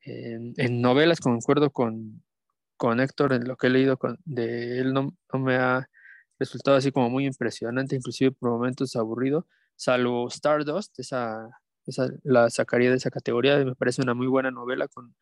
[0.04, 2.22] En, novelas concuerdo con,
[2.76, 5.88] con Héctor en lo que he leído de él, no, no me ha
[6.38, 11.48] resultado así como muy impresionante, inclusive por momentos aburrido, salvo Stardust, esa,
[11.86, 15.14] esa la sacaría de esa categoría, me parece una muy buena novela con,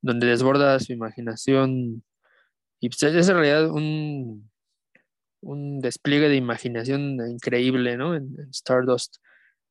[0.00, 2.04] donde desborda su imaginación
[2.80, 4.50] y pues, es en realidad un,
[5.42, 8.14] un despliegue de imaginación increíble, ¿no?
[8.14, 9.16] En, en Stardust,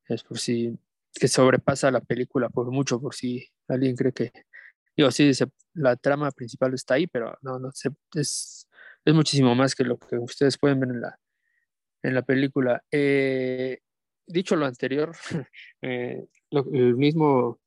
[0.07, 0.77] es por si,
[1.13, 4.31] que sobrepasa la película por mucho, por si alguien cree que,
[4.97, 5.31] digo, sí,
[5.75, 8.67] la trama principal está ahí, pero no, no, se, es,
[9.05, 11.19] es muchísimo más que lo que ustedes pueden ver en la,
[12.03, 12.83] en la película.
[12.91, 13.79] Eh,
[14.27, 15.15] dicho lo anterior,
[15.81, 17.59] eh, lo- el mismo,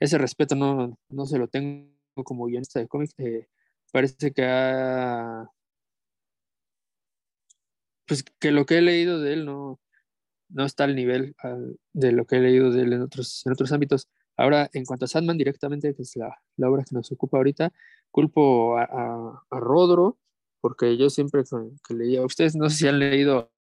[0.00, 1.90] ese respeto no, no se lo tengo
[2.24, 3.48] como guionista de cómics, eh,
[3.92, 5.48] parece que ha,
[8.06, 9.80] pues que lo que he leído de él no,
[10.48, 11.36] no está al nivel
[11.92, 14.08] de lo que he leído de él en otros, en otros ámbitos.
[14.36, 17.72] Ahora, en cuanto a Sandman directamente, que es la, la obra que nos ocupa ahorita,
[18.10, 20.18] culpo a, a- a Rodro,
[20.60, 21.42] porque yo siempre
[21.86, 23.52] que leía, ustedes no sé si han leído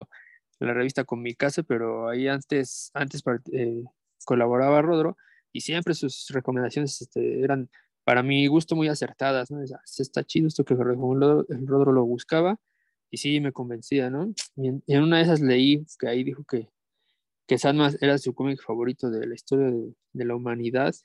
[0.60, 3.84] la revista con mi casa, pero ahí antes, antes eh,
[4.26, 5.18] colaboraba Rodro
[5.52, 7.70] y siempre sus recomendaciones este, eran
[8.06, 9.64] para mi gusto muy acertadas, ¿no?
[9.64, 12.60] Es, "Ah, sí está chido esto que el Rodro, el Rodro lo buscaba
[13.12, 14.34] y sí me convencía, ¿no?
[14.58, 16.70] Y en, en una de esas leí que ahí dijo que,
[17.48, 20.96] que Sandman era su cómic favorito de la historia de, de la humanidad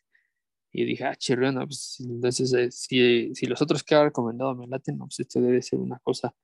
[0.72, 4.54] y dije, ah, chirrión, no, pues entonces eh, si, si los otros que ha recomendado
[4.54, 6.34] me laten, no, pues esto debe ser una cosa.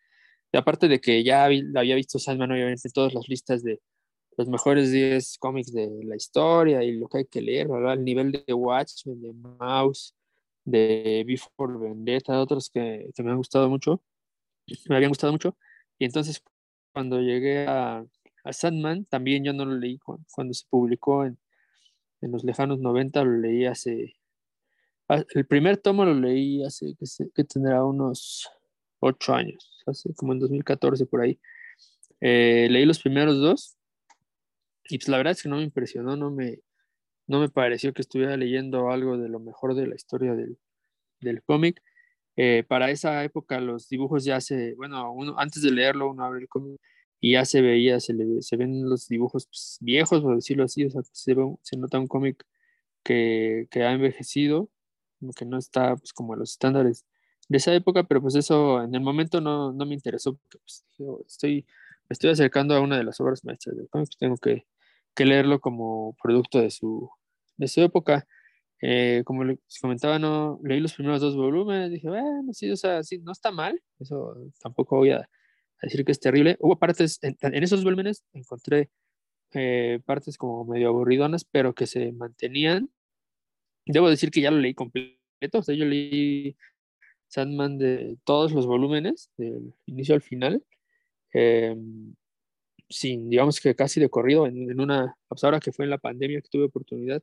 [0.52, 3.80] Y aparte de que ya vi- había visto Sandman, obviamente, en todas las listas de
[4.38, 7.94] los mejores 10 cómics de la historia y lo que hay que leer, ¿verdad?
[7.94, 10.15] El nivel de Watchmen, de Mouse,
[10.66, 14.02] de Before Vendetta, otros que, me han gustado mucho,
[14.88, 15.56] me habían gustado mucho.
[15.98, 16.42] Y entonces,
[16.92, 18.04] cuando llegué a,
[18.52, 21.38] Sandman, también yo no lo leí cu- cuando, se publicó en,
[22.20, 24.16] en los lejanos 90, lo leí hace.
[25.34, 28.50] El primer tomo lo leí hace que, se- tendrá unos
[29.00, 31.38] ocho años, hace como en 2014 por ahí.
[32.20, 33.76] Eh, leí los primeros dos
[34.88, 36.60] y pues la verdad es que no me impresionó, no me,
[37.26, 40.58] no me pareció que estuviera leyendo algo de lo mejor de la historia del,
[41.20, 41.82] del cómic.
[42.36, 46.40] Eh, para esa época los dibujos ya se, bueno, uno, antes de leerlo uno abre
[46.40, 46.80] el cómic
[47.20, 50.84] y ya se veía, se, le, se ven los dibujos pues, viejos, por decirlo así,
[50.86, 52.44] o sea, se, ve, un- se nota un cómic
[53.04, 54.70] que, que ha envejecido,
[55.36, 57.04] que no está pues, como a los estándares
[57.48, 60.84] de esa época, pero pues eso en el momento no, no me interesó, porque pues,
[60.90, 61.66] dije, "Oh, estoy,
[62.08, 64.66] estoy acercando a una de las obras maestras del cómic, pues, tengo que,
[65.16, 67.10] que leerlo como producto de su,
[67.56, 68.26] de su época.
[68.82, 73.02] Eh, como les comentaba, no leí los primeros dos volúmenes, dije, bueno, sí, o sea,
[73.02, 75.28] sí, no está mal, eso tampoco voy a,
[75.82, 76.56] decir que es terrible.
[76.60, 78.90] Hubo partes, en, esos volúmenes encontré
[79.54, 82.90] eh, partes como medio aburridonas, pero que se mantenían.
[83.86, 85.18] Debo decir que ya lo leí completo,
[85.54, 86.56] o sea, yo leí
[87.28, 90.64] Sandman de todos los volúmenes, del inicio al final,
[91.32, 91.76] eh,
[92.88, 96.40] sin, digamos que casi de corrido, en, una, pues ahora que fue en la pandemia
[96.40, 97.22] que tuve oportunidad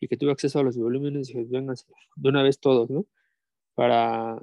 [0.00, 3.06] y que tuve acceso a los volúmenes, de una vez todos, ¿no?
[3.74, 4.38] Para,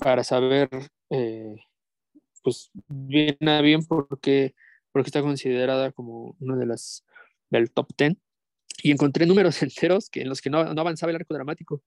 [0.00, 0.68] para saber,
[1.10, 1.56] eh,
[2.42, 4.54] pues, bien bien por qué,
[4.92, 7.04] porque está considerada como una de las
[7.50, 8.16] del top 10.
[8.82, 11.82] Y encontré números enteros que, en los que no, no avanzaba el arco dramático.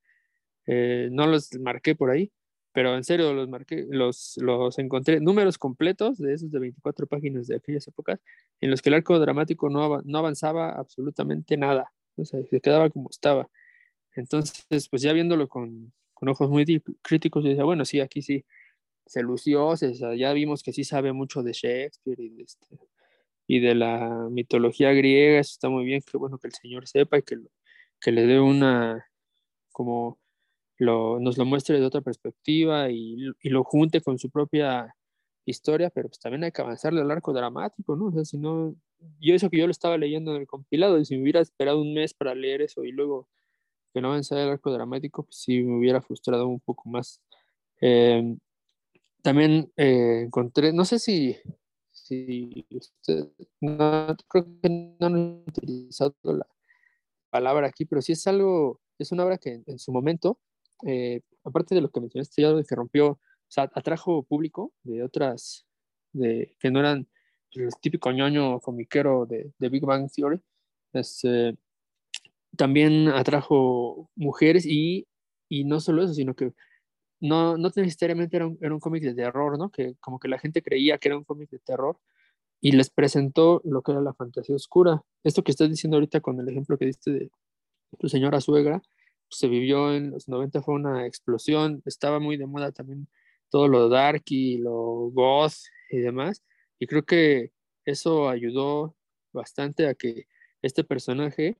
[0.67, 2.31] Eh, no los marqué por ahí,
[2.75, 7.47] pero en serio los marqué, los, los encontré, números completos de esos de 24 páginas
[7.47, 8.19] de aquellas épocas,
[8.59, 13.49] en los que el arco dramático no, no avanzaba absolutamente nada, se quedaba como estaba.
[14.13, 16.65] Entonces, pues ya viéndolo con, con ojos muy
[17.01, 18.43] críticos, yo decía, bueno, sí, aquí sí
[19.05, 19.73] se lució,
[20.17, 22.77] ya vimos que sí sabe mucho de Shakespeare y de, este,
[23.47, 27.19] y de la mitología griega, eso está muy bien, que bueno que el señor sepa
[27.19, 27.37] y que,
[28.01, 29.09] que le dé una,
[29.71, 30.19] como
[30.77, 34.95] lo, nos lo muestre de otra perspectiva y, y lo junte con su propia
[35.45, 38.07] historia, pero pues también hay que avanzarle al arco dramático, ¿no?
[38.07, 38.75] O sea, si no,
[39.19, 41.81] yo eso que yo lo estaba leyendo en el compilado, y si me hubiera esperado
[41.81, 43.27] un mes para leer eso y luego
[43.93, 47.21] que no avanzara el arco dramático, pues sí me hubiera frustrado un poco más.
[47.79, 48.35] Eh,
[49.21, 51.37] también eh, encontré, no sé si,
[51.91, 53.29] si usted,
[53.61, 56.47] no, creo que no han utilizado la
[57.29, 60.39] palabra aquí, pero sí es algo, es una obra que en, en su momento,
[60.85, 65.65] eh, aparte de lo que mencionaste ya, que rompió, o sea, atrajo público de otras,
[66.13, 67.07] de, que no eran
[67.51, 70.41] el típico ñoño comiquero de, de Big Bang Theory,
[70.93, 71.57] este,
[72.55, 75.07] también atrajo mujeres y,
[75.49, 76.53] y no solo eso, sino que
[77.19, 79.69] no, no necesariamente era un, era un cómic de terror, ¿no?
[79.71, 81.97] Que como que la gente creía que era un cómic de terror
[82.61, 85.01] y les presentó lo que era la fantasía oscura.
[85.23, 87.29] Esto que estás diciendo ahorita con el ejemplo que diste de
[87.99, 88.81] tu señora suegra,
[89.29, 93.07] se vivió en los 90, fue una explosión, estaba muy de moda también
[93.49, 95.53] todo lo dark y lo goth
[95.91, 96.43] y demás,
[96.79, 97.51] y creo que
[97.85, 98.95] eso ayudó
[99.33, 100.27] bastante a que
[100.61, 101.57] este personaje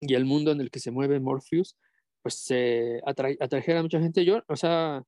[0.00, 1.76] y el mundo en el que se mueve Morpheus,
[2.22, 4.24] pues se atra atrajera a mucha gente.
[4.24, 5.04] Yo, o sea,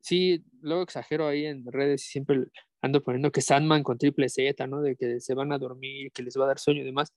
[0.00, 2.46] sí, luego exagero ahí en redes y siempre
[2.82, 4.82] ando poniendo que Sandman con triple Z, ¿no?
[4.82, 7.12] De que se van a dormir, que les va a dar sueño y demás.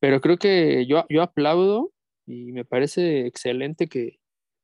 [0.00, 1.92] Pero creo que yo, yo aplaudo
[2.26, 4.20] y me parece excelente que,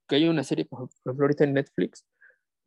[0.09, 2.07] que haya una serie, por ejemplo, ahorita en Netflix,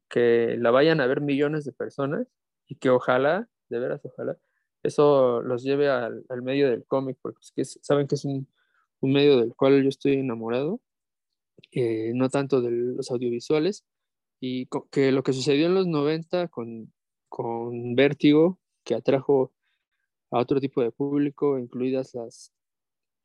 [0.10, 2.28] que la vayan a ver millones de personas
[2.68, 4.38] y que ojalá, de veras, ojalá,
[4.84, 8.48] eso los lleve al, al medio del cómic, porque es que saben que es un,
[9.00, 10.82] un medio del cual yo estoy enamorado
[11.72, 13.86] eh, no tanto de los audiovisuales,
[14.40, 16.92] y que lo que sucedió en los 90 con,
[17.30, 19.54] con Vértigo, que atrajo
[20.32, 22.52] a otro tipo de público, incluidas las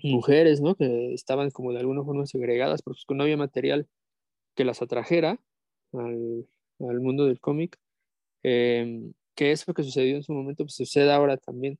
[0.02, 0.74] mujeres, ¿no?
[0.74, 3.88] Que estaban como de alguna forma segregadas, porque no había material
[4.54, 5.40] que las atrajera
[5.92, 6.46] al,
[6.78, 7.78] mundo del cómic.
[8.42, 11.78] Eh, que eso que sucedió en su momento pues, sucede ahora también,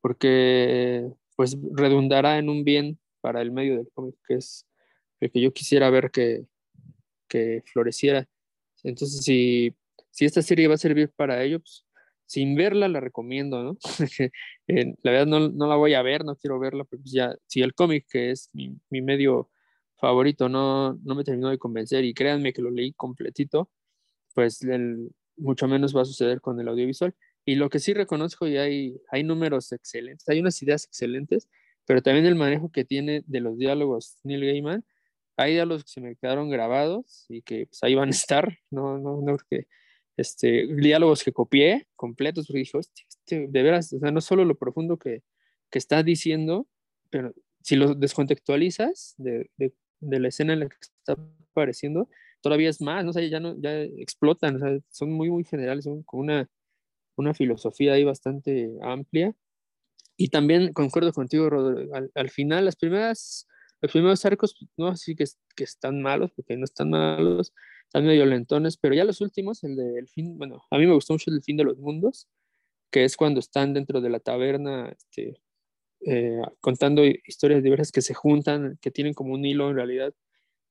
[0.00, 4.66] porque pues redundará en un bien para el medio del cómic, que es
[5.20, 6.46] el que yo quisiera ver que,
[7.28, 8.28] que floreciera.
[8.82, 9.74] Entonces, si,
[10.10, 11.85] si esta serie va a servir para ello, pues,
[12.26, 13.78] sin verla la recomiendo, ¿no?
[14.66, 17.62] la verdad no, no, la voy a ver, no quiero verla, pero pues ya, si
[17.62, 19.50] el cómic, que es mi, mi, medio
[19.96, 23.70] favorito, no, no me terminó de convencer y créanme que lo leí completito,
[24.34, 24.60] pues
[25.36, 27.14] mucho menos va a suceder con el audiovisual.
[27.44, 31.48] Y lo que sí reconozco, y hay, hay números excelentes, hay unas ideas excelentes,
[31.86, 34.84] pero también el manejo que tiene de los diálogos Neil Gaiman,
[35.36, 38.98] hay diálogos que se me quedaron grabados y que pues, ahí van a estar, no,
[38.98, 39.68] no, no, porque
[40.16, 44.56] este, diálogos que copié completos, porque dije, este, de veras, o sea, no solo lo
[44.56, 45.22] profundo que,
[45.70, 46.66] que está diciendo,
[47.10, 51.16] pero si lo descontextualizas de, de, de, la escena en la que está
[51.50, 52.08] apareciendo,
[52.40, 53.10] todavía es más, ¿no?
[53.10, 56.48] O ya, no, ya explotan, o sea, son muy, muy generales, son con una,
[57.16, 59.34] una filosofía ahí bastante amplia.
[60.16, 63.46] Y también concuerdo contigo, Rodrigo, al, al, final, las primeras,
[63.82, 67.52] los primeros arcos, no así que, que están malos, porque no están malos,
[67.86, 71.14] están medio lentones, pero ya los últimos, el del fin, bueno, a mí me gustó
[71.14, 72.28] mucho el fin de los mundos,
[72.90, 75.40] que es cuando están dentro de la taberna, este,
[76.00, 80.14] eh, contando historias diversas que se juntan, que tienen como un hilo en realidad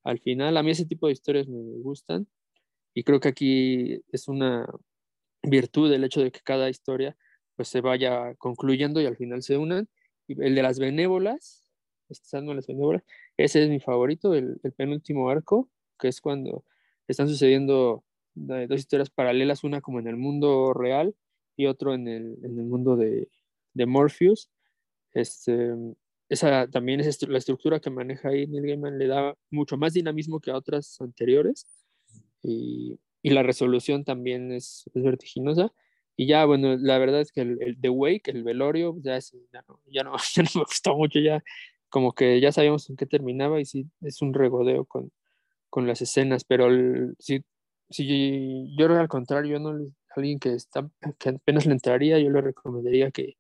[0.04, 0.58] al final.
[0.58, 2.28] A mí ese tipo de historias me gustan
[2.94, 4.68] y creo que aquí es una
[5.44, 7.18] virtud el hecho de que cada historia
[7.56, 9.90] pues se vaya concluyendo y al final se unan.
[10.28, 11.64] Y el de las benévolas,
[12.10, 13.04] estando las benévolas,
[13.38, 16.66] ese es mi favorito, el, el, penúltimo arco, que es cuando
[17.08, 18.04] están sucediendo
[18.36, 21.16] dos historias paralelas, una como en el mundo real
[21.56, 23.30] y otro en el, en el mundo de,
[23.74, 24.50] de Morpheus.
[25.14, 25.74] Este,
[26.30, 30.40] esa también es la estructura que maneja ahí Neil Gaiman le da mucho más dinamismo
[30.40, 31.68] que a otras anteriores
[32.42, 35.72] y, y la resolución también es, vertiginosa
[36.18, 39.64] y ya bueno la verdad es que el, The Wake el velorio ya, es, ya,
[39.68, 41.44] no, ya, no, ya me gustó mucho ya
[41.90, 45.12] como que ya sabíamos en qué terminaba y sí es un regodeo con,
[45.76, 47.44] con las escenas pero el, si,
[47.90, 49.78] si yo al contrario no
[50.16, 53.36] alguien que está que apenas le entraría yo le recomendaría que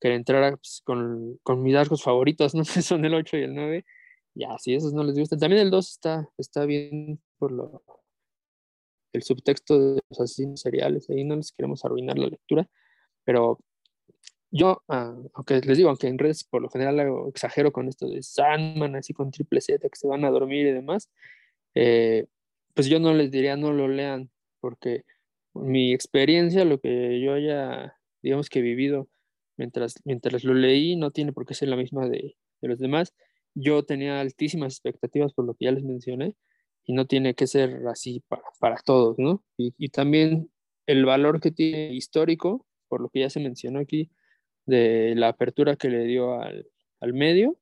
[0.00, 2.62] que entrara pues, con, con, mis arcos favoritos, ¿no?
[2.74, 3.84] Que son el 8 y el 9.
[4.34, 5.38] Ya, si esos no les gustan.
[5.38, 7.82] También el 2 está, está bien por lo,
[9.14, 11.08] el subtexto de los asesinos seriales.
[11.08, 12.68] Ahí no les queremos arruinar la lectura.
[13.24, 13.60] Pero
[14.50, 18.22] yo, ah, aunque les digo, aunque en redes por lo general exagero con esto de
[18.22, 21.10] Sandman, así con triple Z, que se van a dormir y demás,
[21.74, 22.26] eh,
[22.74, 25.04] pues yo no les diría no lo lean, porque
[25.54, 29.08] mi experiencia, lo que yo haya, digamos que vivido
[29.56, 33.14] mientras, mientras lo leí, no tiene por qué ser la misma de, de los demás.
[33.54, 36.34] Yo tenía altísimas expectativas por lo que ya les mencioné
[36.84, 39.42] y no tiene que ser así para, para todos, ¿no?
[39.56, 40.50] Y, también
[40.86, 44.10] el valor que tiene histórico, por lo que ya se mencionó aquí,
[44.66, 46.66] de la apertura que le dio al,
[47.00, 47.58] al medio,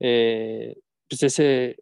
[0.00, 0.76] eh,
[1.08, 1.76] pues ese,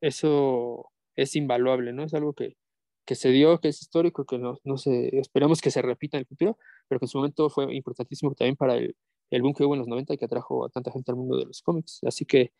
[0.00, 0.87] eso
[1.22, 2.04] es invaluable, ¿no?
[2.04, 2.56] Es algo que,
[3.04, 6.22] que se dio, que es histórico, que no, no se, esperemos que se repita en
[6.22, 6.58] el futuro,
[6.88, 8.96] pero que en su momento fue importantísimo también para el,
[9.30, 11.36] el boom que hubo en los 90 y que atrajo a tanta gente al mundo
[11.36, 12.00] de los cómics.
[12.04, 12.52] Así que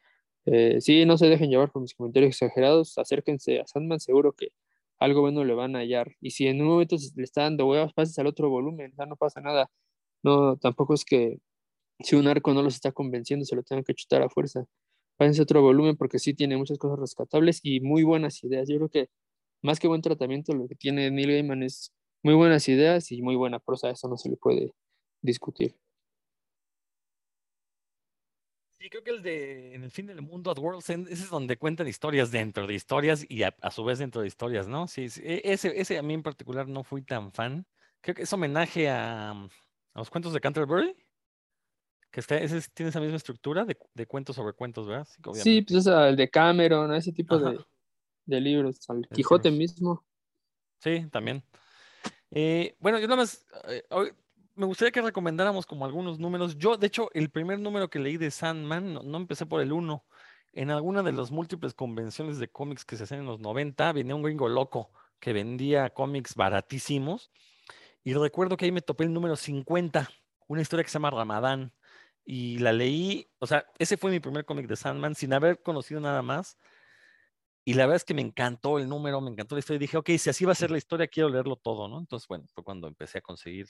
[0.46, 4.48] eh, sí, no se dejen llevar por mis comentarios exagerados, acérquense a Sandman, seguro que
[4.98, 6.16] algo bueno le van a hallar.
[6.20, 9.16] Y si en un momento le está dando huevas, pases al otro volumen, ya no
[9.16, 9.70] pasa nada.
[10.22, 11.38] No, tampoco es que
[12.00, 14.66] si un arco no los está convenciendo, se lo tengan que chutar a fuerza.
[15.18, 18.68] Pásense otro volumen porque sí tiene muchas cosas rescatables y muy buenas ideas.
[18.68, 19.10] Yo creo que
[19.62, 21.92] más que buen tratamiento, lo que tiene Neil Gaiman es
[22.24, 24.72] muy buenas ideas y muy buena prosa, eso no se le puede
[25.22, 25.76] discutir.
[28.80, 31.30] Sí, creo que el de En el fin del mundo, At World's End, ese es
[31.30, 34.86] donde cuentan historias dentro de historias y a, a su vez dentro de historias, ¿no?
[34.86, 37.66] Sí, sí, e, ese, ese a mí en particular no fui tan fan.
[38.00, 39.48] Creo que es homenaje a, a
[39.96, 40.94] los cuentos de Canterbury.
[42.10, 45.06] Que está, ese tiene esa misma estructura de, de cuentos sobre cuentos, ¿verdad?
[45.06, 47.58] Sí, sí pues es el de Cameron, ese tipo de,
[48.24, 50.04] de, libros, al Quijote mismo.
[50.78, 51.42] Sí, también.
[52.30, 53.82] Eh, bueno, yo nada más, eh,
[54.54, 56.56] me gustaría que recomendáramos como algunos números.
[56.56, 59.72] Yo, de hecho, el primer número que leí de Sandman, no, no empecé por el
[59.72, 60.04] 1.
[60.54, 64.14] En alguna de las múltiples convenciones de cómics que se hacen en los 90, venía
[64.14, 64.90] un gringo loco
[65.20, 67.30] que vendía cómics baratísimos.
[68.02, 70.08] Y recuerdo que ahí me topé el número 50,
[70.46, 71.72] una historia que se llama Ramadán.
[72.30, 75.98] Y la leí, o sea, ese fue mi primer cómic de Sandman, sin haber conocido
[75.98, 76.58] nada más.
[77.64, 79.78] Y la verdad es que me encantó el número, me encantó la historia.
[79.78, 81.98] Y dije, ok, si así va a ser la historia, quiero leerlo todo, ¿no?
[81.98, 83.66] Entonces, bueno, fue cuando empecé a conseguir.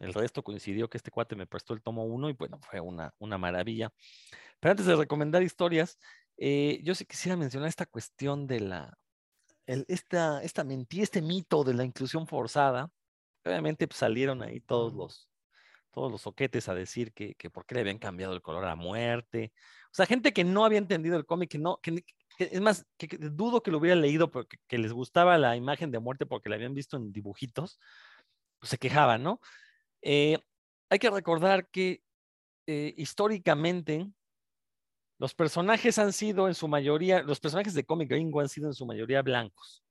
[0.00, 3.14] El resto coincidió que este cuate me prestó el tomo uno y bueno, fue una,
[3.18, 3.90] una maravilla.
[4.60, 5.98] Pero antes de recomendar historias,
[6.36, 8.98] eh, yo sí quisiera mencionar esta cuestión de la,
[9.64, 12.90] el, esta, esta mentira, este mito de la inclusión forzada.
[13.46, 15.31] Obviamente pues, salieron ahí todos los,
[15.92, 18.74] todos los soquetes a decir que, que por qué le habían cambiado el color a
[18.74, 19.52] muerte.
[19.86, 22.04] O sea, gente que no había entendido el cómic, que no, que,
[22.38, 25.98] es más, que, dudo que lo hubiera leído porque que les gustaba la imagen de
[25.98, 27.78] muerte porque la habían visto en dibujitos,
[28.58, 29.40] pues se quejaban, ¿no?
[30.00, 30.38] Eh,
[30.90, 32.02] hay que recordar que
[32.66, 34.08] eh, históricamente
[35.18, 38.74] los personajes han sido en su mayoría, los personajes de cómic gringo han sido en
[38.74, 39.84] su mayoría blancos,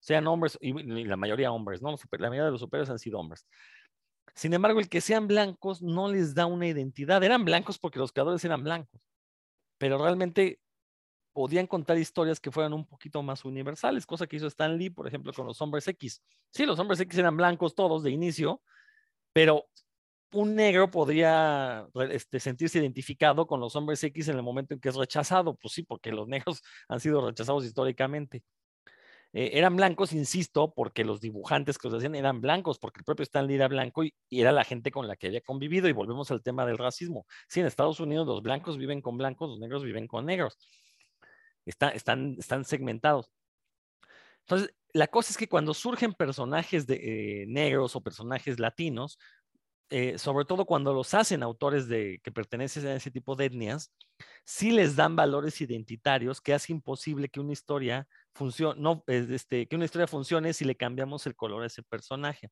[0.00, 0.72] sean hombres, y,
[1.04, 1.90] la mayoría hombres, ¿no?
[1.90, 3.46] La mayoría de los superhéroes han sido hombres.
[4.34, 7.22] Sin embargo, el que sean blancos no les da una identidad.
[7.22, 9.00] Eran blancos porque los creadores eran blancos,
[9.78, 10.60] pero realmente
[11.32, 15.06] podían contar historias que fueran un poquito más universales, cosa que hizo Stan Lee, por
[15.06, 16.22] ejemplo, con los hombres X.
[16.50, 18.60] Sí, los hombres X eran blancos todos de inicio,
[19.32, 19.68] pero
[20.32, 24.88] un negro podría este, sentirse identificado con los hombres X en el momento en que
[24.88, 25.54] es rechazado.
[25.54, 28.42] Pues sí, porque los negros han sido rechazados históricamente.
[29.32, 33.24] Eh, eran blancos, insisto, porque los dibujantes que los hacían eran blancos, porque el propio
[33.24, 35.88] Stan Lee era blanco y, era la gente con la que había convivido.
[35.88, 37.26] Y volvemos al tema del racismo.
[37.48, 40.58] Sí, en Estados Unidos los blancos viven con blancos, los negros viven con negros
[41.68, 43.30] están, están segmentados.
[44.40, 49.18] Entonces, la cosa es que cuando surgen personajes de, eh, negros o personajes latinos,
[49.90, 53.92] eh, sobre todo cuando los hacen autores de, que pertenecen a ese tipo de etnias,
[54.44, 59.76] sí les dan valores identitarios que hace imposible que una historia funcione, no, este, que
[59.76, 62.50] una historia funcione si le cambiamos el color a ese personaje.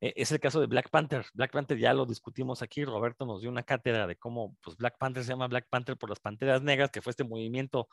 [0.00, 1.26] E, es el caso de Black Panther.
[1.34, 2.84] Black Panther ya lo discutimos aquí.
[2.84, 6.08] Roberto nos dio una cátedra de cómo pues, Black Panther se llama Black Panther por
[6.08, 7.88] las panteras negras, que fue este movimiento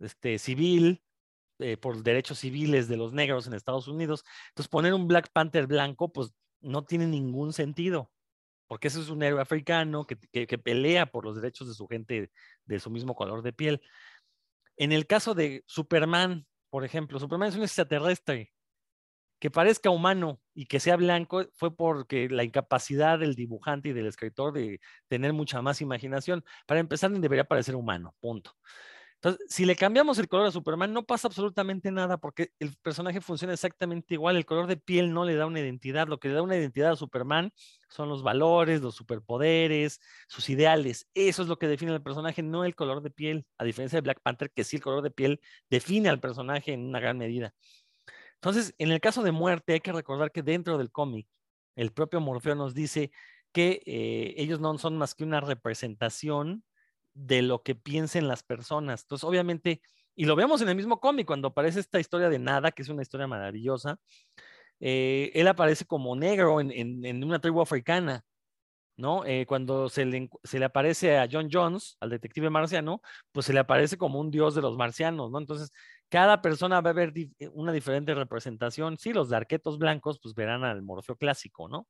[0.00, 1.02] este, civil
[1.58, 4.24] eh, por derechos civiles de los negros en Estados Unidos.
[4.50, 8.10] Entonces, poner un Black Panther blanco, pues no tiene ningún sentido,
[8.66, 12.30] porque ese es un héroe africano que, que pelea por los derechos de su gente
[12.64, 13.80] de su mismo color de piel.
[14.76, 18.52] En el caso de Superman, por ejemplo, Superman es un extraterrestre
[19.40, 24.06] que parezca humano y que sea blanco fue porque la incapacidad del dibujante y del
[24.06, 26.44] escritor de tener mucha más imaginación.
[26.66, 28.52] Para empezar, debería parecer humano, punto.
[29.16, 33.20] Entonces, si le cambiamos el color a Superman, no pasa absolutamente nada porque el personaje
[33.20, 34.36] funciona exactamente igual.
[34.36, 36.06] El color de piel no le da una identidad.
[36.06, 37.50] Lo que le da una identidad a Superman
[37.88, 41.08] son los valores, los superpoderes, sus ideales.
[41.14, 43.46] Eso es lo que define al personaje, no el color de piel.
[43.58, 45.40] A diferencia de Black Panther, que sí el color de piel
[45.70, 47.54] define al personaje en una gran medida.
[48.34, 51.26] Entonces, en el caso de muerte, hay que recordar que dentro del cómic,
[51.74, 53.10] el propio Morfeo nos dice
[53.52, 56.62] que eh, ellos no son más que una representación
[57.16, 59.02] de lo que piensen las personas.
[59.02, 59.80] Entonces, obviamente,
[60.14, 62.88] y lo vemos en el mismo cómic, cuando aparece esta historia de Nada, que es
[62.88, 63.98] una historia maravillosa,
[64.80, 68.24] eh, él aparece como negro en, una tribu africana,
[68.96, 69.24] ¿no?
[69.26, 73.02] Eh, cuando se le, se le, aparece a John Jones, al detective marciano,
[73.32, 75.38] pues se le aparece como un dios de los marcianos, ¿no?
[75.38, 75.72] Entonces,
[76.08, 77.12] cada persona va a ver
[77.52, 78.98] una diferente representación.
[78.98, 81.88] Sí, los de arquetos blancos, pues verán al Morfeo clásico, ¿no?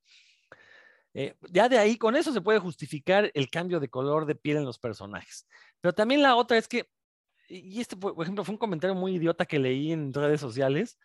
[1.19, 4.59] Eh, ya de ahí, con eso se puede justificar el cambio de color de piel
[4.59, 5.47] en los personajes.
[5.81, 6.91] Pero también la otra es que,
[7.49, 10.99] y este, por ejemplo, fue un comentario muy idiota que leí en redes sociales.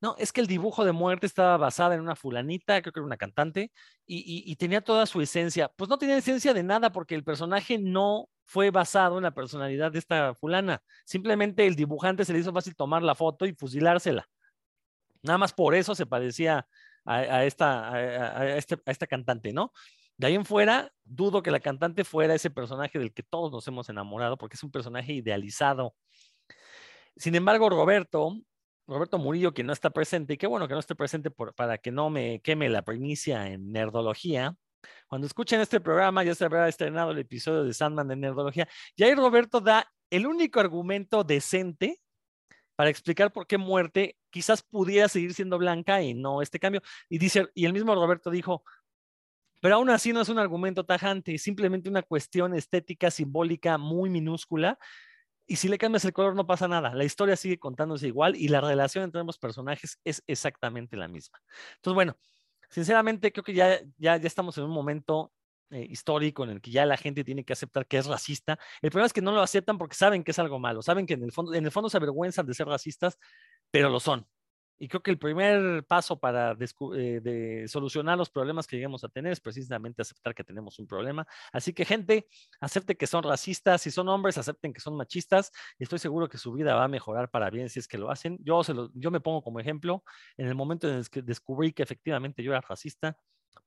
[0.00, 3.06] No, es que el dibujo de muerte estaba basada en una fulanita, creo que era
[3.06, 3.70] una cantante,
[4.04, 5.68] y, y tenía toda su esencia.
[5.68, 9.92] Pues no tenía esencia de nada porque el personaje no fue basado en la personalidad
[9.92, 10.82] de esta fulana.
[11.04, 14.28] Simplemente el dibujante se le hizo fácil tomar la foto y fusilársela.
[15.22, 16.66] Nada más por eso se parecía
[17.04, 19.72] a, esta, este, a, esta cantante, ¿no?
[20.16, 23.66] De ahí en fuera, dudo que la cantante fuera ese personaje del que todos nos
[23.68, 25.94] hemos enamorado, porque es un personaje idealizado.
[27.16, 28.36] Sin embargo, Roberto,
[28.86, 31.90] Roberto Murillo, que no está presente, y qué bueno que no esté presente para que
[31.90, 34.56] no me queme la primicia en nerdología,
[35.06, 38.68] cuando escuchen este programa ya se habrá estrenado el episodio de Sandman de Nerdología.
[38.96, 42.00] Y ahí Roberto da el único argumento decente
[42.76, 46.82] para explicar por qué muerte quizás pudiera seguir siendo blanca y no este cambio.
[47.08, 48.64] Y dice, y el mismo Roberto dijo,
[49.60, 54.10] pero aún así no es un argumento tajante, es simplemente una cuestión estética, simbólica, muy
[54.10, 54.78] minúscula.
[55.46, 58.48] Y si le cambias el color no pasa nada, la historia sigue contándose igual y
[58.48, 61.38] la relación entre ambos personajes es exactamente la misma.
[61.76, 62.16] Entonces, bueno,
[62.70, 65.32] sinceramente creo que ya, ya, ya estamos en un momento
[65.72, 68.58] eh, histórico en el que ya la gente tiene que aceptar que es racista.
[68.82, 71.14] El problema es que no lo aceptan porque saben que es algo malo, saben que
[71.14, 73.16] en el fondo, en el fondo se avergüenzan de ser racistas,
[73.72, 74.28] pero lo son.
[74.80, 76.56] Y creo que el primer paso para
[76.96, 80.88] eh, de solucionar los problemas que lleguemos a tener es precisamente aceptar que tenemos un
[80.88, 81.26] problema.
[81.52, 82.28] Así que gente,
[82.60, 86.38] acepten que son racistas, si son hombres, acepten que son machistas y estoy seguro que
[86.38, 88.38] su vida va a mejorar para bien si es que lo hacen.
[88.42, 90.04] Yo, se lo- yo me pongo como ejemplo,
[90.36, 93.16] en el momento en el que descubrí que efectivamente yo era racista,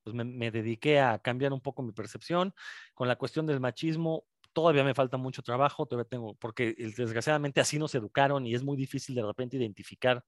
[0.03, 2.53] pues me dediqué a cambiar un poco mi percepción
[2.93, 4.25] con la cuestión del machismo.
[4.55, 8.77] Todavía me falta mucho trabajo, todavía tengo, porque desgraciadamente así nos educaron y es muy
[8.77, 10.23] difícil de repente identificar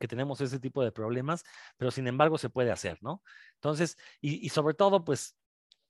[0.00, 1.44] que tenemos ese tipo de problemas,
[1.76, 3.22] pero sin embargo se puede hacer, ¿no?
[3.54, 5.36] Entonces, y, sobre todo, pues,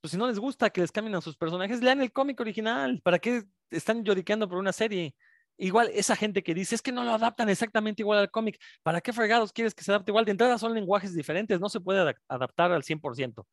[0.01, 3.01] pues si no les gusta que les cambien a sus personajes, lean el cómic original.
[3.03, 5.15] ¿Para qué están lloriqueando por una serie?
[5.57, 8.59] Igual esa gente que dice, es que no lo adaptan exactamente igual al cómic.
[8.83, 10.25] ¿Para qué fregados quieres que se adapte igual?
[10.25, 13.47] De entrada son lenguajes diferentes, no se puede adap- adaptar al 100%.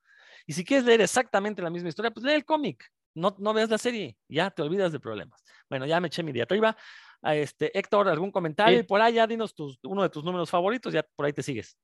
[0.46, 2.84] Y si quieres leer exactamente la misma historia, pues lee el cómic.
[3.16, 5.42] No, no veas la serie, ya te olvidas de problemas.
[5.70, 6.76] Bueno, ya me eché mi diatriba.
[7.22, 8.78] A este, Héctor, ¿algún comentario?
[8.78, 8.84] Sí.
[8.84, 11.42] Y por ahí ya dinos tus, uno de tus números favoritos, ya por ahí te
[11.42, 11.78] sigues.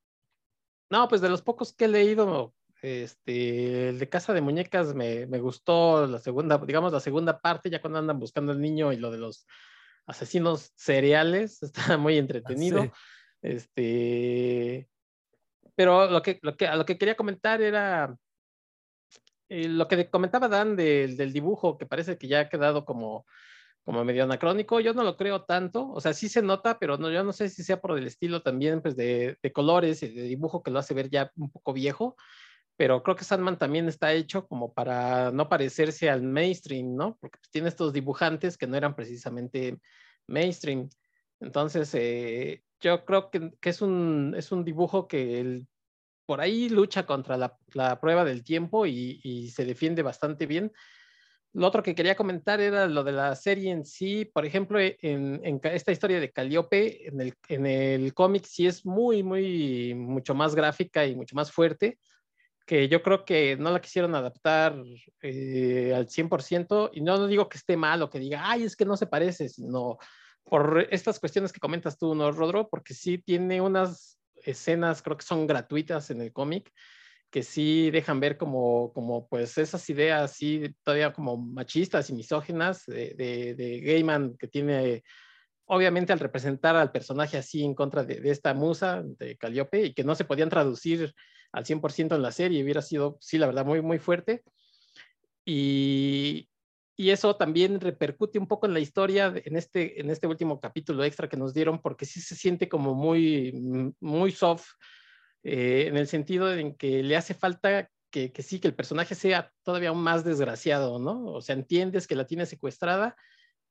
[0.91, 5.27] No, pues de los pocos que he leído, este, el de Casa de Muñecas me,
[5.27, 8.99] me gustó la segunda, digamos la segunda parte, ya cuando andan buscando al niño y
[8.99, 9.47] lo de los
[10.07, 12.83] asesinos seriales, está muy entretenido.
[12.83, 12.91] Sí.
[13.41, 14.89] Este,
[15.75, 18.15] pero lo que, lo que, a lo que quería comentar era
[19.69, 23.27] lo que comentaba Dan del, del dibujo, que parece que ya ha quedado como,
[23.85, 24.81] como medio anacrónico.
[24.81, 27.49] Yo no lo creo tanto, o sea, sí se nota, pero no, yo no sé
[27.51, 30.79] si sea por el estilo también pues, de, de colores y de dibujo que lo
[30.81, 32.17] hace ver ya un poco viejo.
[32.77, 37.19] Pero creo que Sandman también está hecho como para no parecerse al mainstream, ¿no?
[37.21, 39.79] Porque pues, tiene estos dibujantes que no eran precisamente
[40.27, 40.89] mainstream.
[41.41, 45.67] Entonces, eh, yo creo que, que es, un, es un dibujo que el-
[46.27, 50.73] por ahí lucha contra la, prueba del tiempo y, se defiende bastante bien.
[51.55, 54.25] Lo otro que quería comentar era lo de la serie en sí.
[54.25, 58.87] Por ejemplo, en, en esta historia de Calliope, en el, en el cómic sí es
[58.87, 61.99] muy, muy, mucho más gráfica y mucho más fuerte,
[62.67, 64.83] que yo creo que no la quisieron adaptar
[65.21, 66.91] eh, al 100%.
[66.95, 69.07] Y no, no digo que esté mal o que diga, ay, es que no se
[69.07, 69.99] parece, sino
[70.45, 72.69] por estas cuestiones que comentas tú, ¿no, Rodro?
[72.69, 76.73] Porque sí tiene unas escenas, creo que son gratuitas en el cómic,
[77.31, 82.85] que sí dejan ver como, como pues esas ideas así todavía como machistas y misóginas
[82.87, 85.03] de, de, de Gaiman que tiene
[85.65, 89.95] obviamente al representar al personaje así en contra de, de esta musa de Calliope y
[89.95, 91.15] que no se podían traducir
[91.53, 94.43] al 100% en la serie, hubiera sido, sí, la verdad, muy, muy fuerte.
[95.45, 96.49] Y,
[96.97, 101.05] y eso también repercute un poco en la historia en este, en este último capítulo
[101.05, 104.67] extra que nos dieron, porque sí se siente como muy, mm, muy soft,
[105.43, 109.15] eh, en el sentido en que le hace falta que, que sí, que el personaje
[109.15, 111.25] sea todavía aún más desgraciado, ¿no?
[111.27, 113.17] O sea, entiendes que la tiene secuestrada,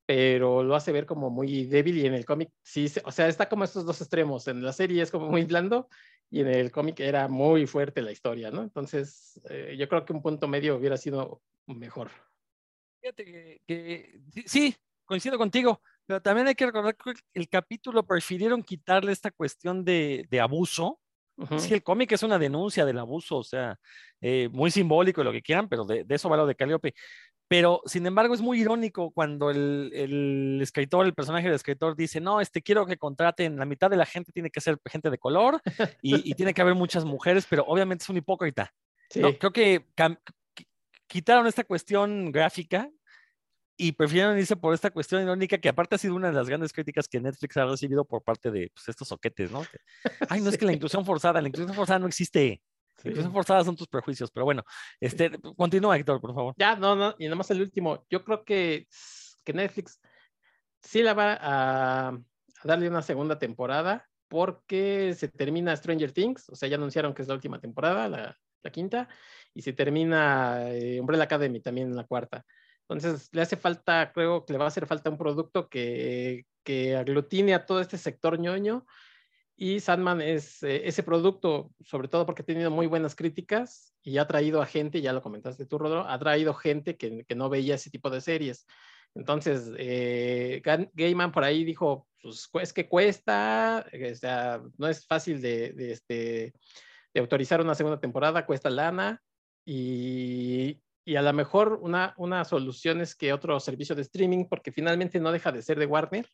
[0.05, 3.47] pero lo hace ver como muy débil y en el cómic sí, o sea, está
[3.47, 4.47] como estos dos extremos.
[4.47, 5.87] En la serie es como muy blando
[6.29, 8.63] y en el cómic era muy fuerte la historia, ¿no?
[8.63, 12.09] Entonces, eh, yo creo que un punto medio hubiera sido mejor.
[13.01, 14.75] Fíjate que, que sí, sí,
[15.05, 20.25] coincido contigo, pero también hay que recordar que el capítulo prefirieron quitarle esta cuestión de,
[20.29, 20.99] de abuso.
[21.37, 21.55] Ujú.
[21.55, 23.79] Es que el cómic es una denuncia del abuso, o sea,
[24.21, 26.93] eh, muy simbólico y lo que quieran, pero de, de eso va lo de Calliope.
[27.47, 32.21] Pero, sin embargo, es muy irónico cuando el, el escritor, el personaje del escritor dice,
[32.21, 35.17] no, este, quiero que contraten, la mitad de la gente tiene que ser gente de
[35.17, 35.59] color
[36.01, 38.71] y, y tiene que haber muchas mujeres, pero obviamente es un hipócrita.
[39.11, 39.87] Sí, No, creo que
[41.11, 42.89] quitaron esta cuestión gráfica
[43.75, 46.71] y prefirieron irse por esta cuestión irónica que aparte ha sido una de las grandes
[46.71, 49.63] críticas que Netflix ha recibido por parte de pues, estos soquetes, ¿no?
[50.29, 52.61] Ay, no es que la inclusión forzada, la inclusión forzada no existe.
[53.03, 54.63] La inclusión forzada son tus prejuicios, pero bueno,
[55.01, 56.53] este, continúa, Héctor, por favor.
[56.57, 58.05] Ya, no, no, y nada más el último.
[58.09, 58.87] Yo creo que,
[59.43, 59.99] que Netflix
[60.81, 62.19] sí la va a, a
[62.63, 67.27] darle una segunda temporada porque se termina Stranger Things, o sea, ya anunciaron que es
[67.27, 69.09] la última temporada, la, la quinta,
[69.53, 72.45] y se termina eh, Umbrella Academy también en la cuarta.
[72.87, 76.95] Entonces, le hace falta, creo que le va a hacer falta un producto que, que
[76.95, 78.85] aglutine a todo este sector ñoño.
[79.55, 84.17] Y Sandman es eh, ese producto, sobre todo porque ha tenido muy buenas críticas y
[84.17, 87.49] ha traído a gente, ya lo comentaste tú, Rodro, ha traído gente que, que no
[87.49, 88.65] veía ese tipo de series.
[89.13, 90.61] Entonces, eh,
[90.93, 93.85] Gaiman por ahí dijo, pues es que cuesta,
[94.77, 96.53] no es fácil de, de, este,
[97.13, 99.21] de autorizar una segunda temporada, cuesta lana
[99.65, 104.71] y, y a lo mejor una, una solución es que otro servicio de streaming, porque
[104.71, 106.27] finalmente no deja de ser de Warner,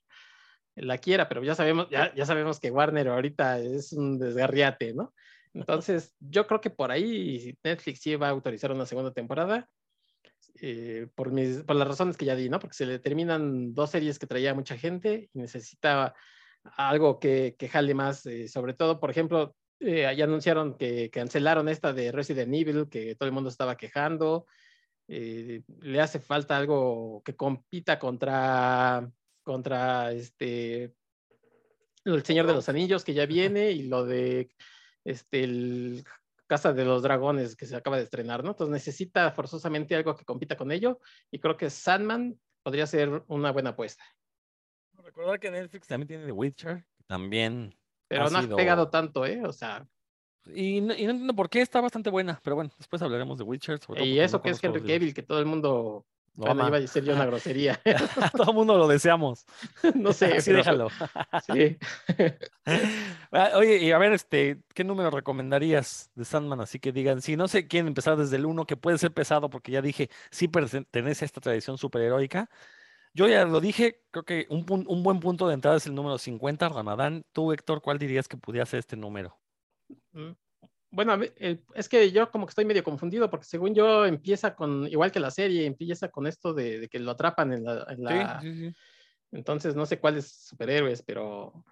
[0.76, 5.14] la quiera, pero ya sabemos, ya, ya sabemos que Warner ahorita es un desgarriate, ¿no?
[5.54, 9.68] Entonces, yo creo que por ahí Netflix sí va a autorizar una segunda temporada,
[10.62, 12.60] eh, por, mis, por las razones que ya di, ¿no?
[12.60, 16.14] Porque se le terminan dos series que traía mucha gente y necesita
[16.76, 21.70] algo que, que jale más, eh, sobre todo, por ejemplo, eh, ya anunciaron que cancelaron
[21.70, 24.46] esta de Resident Evil, que todo el mundo estaba quejando.
[25.08, 29.10] Eh, le hace falta algo que compita contra,
[29.44, 30.96] contra este,
[32.04, 34.50] el Señor de los Anillos, que ya viene, y lo de
[35.06, 36.04] este, el
[36.48, 38.52] Casa de los Dragones, que se acaba de estrenar, ¿no?
[38.52, 41.00] Entonces necesita forzosamente algo que compita con ello,
[41.32, 44.04] y creo que Sandman podría ser una buena apuesta.
[44.94, 47.74] Recordar que Netflix también tiene The Witcher, también.
[48.08, 49.42] Pero ha no sido- ha pegado tanto, ¿eh?
[49.46, 49.86] O sea,
[50.54, 53.44] Y no, y no entiendo por qué está bastante buena, pero bueno, después hablaremos de
[53.44, 53.80] Witcher.
[53.80, 54.82] sobre todo y eso no que es Henry.
[54.82, 56.06] Cavill, que todo el mundo,
[56.38, 57.80] Lo bueno, iba a decir yo una grosería,
[58.38, 59.46] todo el mundo lo deseamos.
[59.96, 60.90] no sé, Así pero- déjalo.
[61.46, 61.78] Sí.
[63.32, 66.62] Ah, Oye, y a ver, este, ¿qué número recomendarías de Sandman?
[66.62, 69.50] Así que digan, si no sé quién empezar desde el 1, que puede ser pesado,
[69.50, 72.50] porque ya dije, sí pertenece a esta tradición superheroica.
[73.18, 76.20] Yo ya lo dije, creo que un, un buen punto de entrada es el número
[76.20, 77.26] 50, Ramadán.
[77.32, 79.36] Tú, Héctor, ¿cuál dirías que pudiera ser este número?
[80.12, 80.34] Mm,
[80.92, 84.86] Bueno, el- es que yo como que estoy medio confundido porque según yo empieza con,
[84.86, 87.88] igual que la serie, empieza con esto de, de que lo atrapan en la...
[87.90, 88.76] en la- Sí, sí, sí.
[89.32, 91.66] Entonces no sé cuáles superhéroes, pero...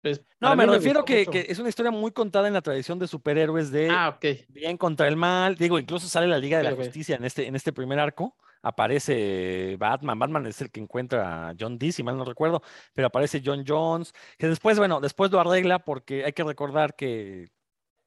[0.00, 3.06] pues, No, me refiero gustó que, es una historia muy contada en la tradición de
[3.06, 4.46] superhéroes de Ah, ok.
[4.48, 5.56] bien contra el mal.
[5.56, 6.74] Digo, incluso sale la Liga de la.
[6.74, 8.34] Justicia en este, en este primer arco.
[8.64, 10.18] Aparece Batman.
[10.18, 12.62] Batman es el que encuentra a John Dee, si mal no recuerdo,
[12.94, 17.50] pero aparece John Jones, que después, bueno, después lo arregla porque hay que recordar que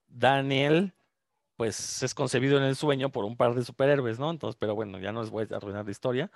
[0.08, 0.94] Daniel,
[1.56, 4.32] pues es concebido en el sueño por un par de superhéroes, ¿no?
[4.32, 6.32] Entonces, pero bueno, ya no les voy a arruinar la historia.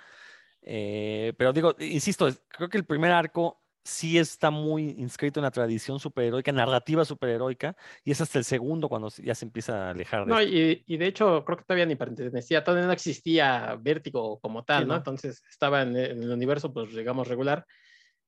[0.61, 5.51] Eh, pero digo, insisto, creo que el primer arco sí está muy inscrito en la
[5.51, 10.25] tradición superheroica, narrativa superheroica, y es hasta el segundo cuando ya se empieza a alejar
[10.25, 14.39] de No, y, y de hecho creo que todavía ni pertenecía, todavía no existía Vértigo
[14.39, 14.93] como tal, Sí, ¿no?
[14.93, 14.97] no.
[14.97, 17.65] Entonces estaba en, el- en el universo, pues digamos, regular.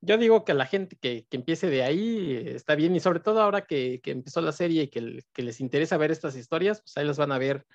[0.01, 3.19] Yo digo que la gente que, que empiece de ahí eh, está bien, y sobre
[3.21, 6.81] todo ahora que, que empezó la serie y que, que les interesa ver estas historias,
[6.81, 7.65] pues ahí las van a ver.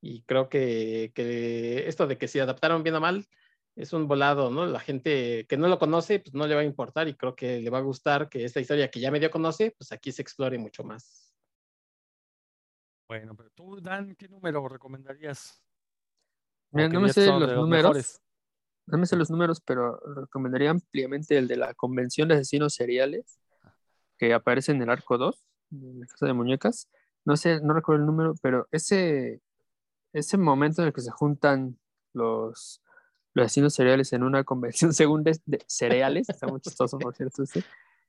[0.00, 3.26] Y creo que, que esto de que se adaptaron bien o mal
[3.78, 4.66] es un volado, ¿no?
[4.66, 7.60] La gente que no lo conoce, pues no le va a importar y creo que
[7.60, 10.58] le va a gustar que esta historia que ya medio conoce, pues aquí se explore
[10.58, 11.32] mucho más.
[13.08, 15.62] Bueno, pero tú, Dan, ¿qué número recomendarías?
[16.72, 18.22] ¿O Mira, que no me sé los números, mejores?
[18.86, 23.38] no me sé los números, pero recomendaría ampliamente el de la Convención de Asesinos Seriales,
[24.18, 26.88] que aparece en el arco 2, en la Casa de Muñecas.
[27.24, 29.40] No sé, no recuerdo el número, pero ese,
[30.12, 31.78] ese momento en el que se juntan
[32.12, 32.82] los,
[33.38, 37.64] los asesinos seriales en una convención según de, cereales, está muy chistoso, por cierto, este,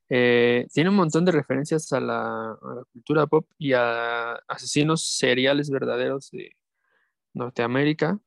[0.09, 2.57] eh, tiene un montón de referencias a la,
[2.91, 6.55] cultura pop y a asesinos seriales verdaderos de
[7.33, 8.19] Norteamérica,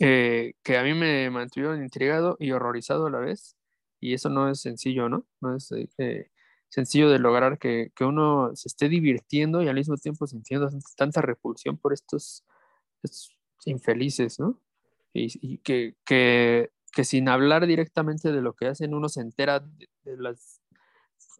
[0.00, 3.56] eh, que a mí me mantuvieron intrigado y horrorizado a la vez.
[3.98, 5.26] Y eso no es sencillo, ¿no?
[5.40, 6.30] No es eh,
[6.68, 11.78] sencillo de lograr que, uno se esté divirtiendo y al mismo tiempo sintiendo tanta repulsión
[11.78, 12.44] por estos
[13.64, 14.60] infelices, ¿no?
[15.16, 19.60] Y, y que, que, que sin hablar directamente de lo que hacen, uno se entera
[19.60, 20.60] de, de las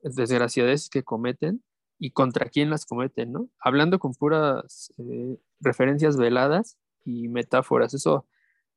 [0.02, 1.62] desgraciadades que cometen
[1.98, 3.48] y contra quién las cometen, ¿no?
[3.58, 7.94] Hablando con puras eh, referencias veladas y metáforas.
[7.94, 8.26] Eso,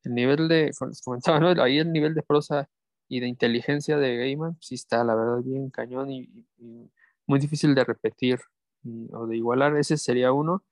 [0.04, 0.70] el nivel de,
[1.04, 1.62] comentaba, ¿no?
[1.62, 2.68] Ahí el nivel de prosa
[3.08, 6.90] y de inteligencia de Gaiman, sí está, la verdad, bien cañón y, y-
[7.26, 8.40] muy difícil de repetir
[8.82, 9.76] y- o de igualar.
[9.76, 10.64] Ese sería uno.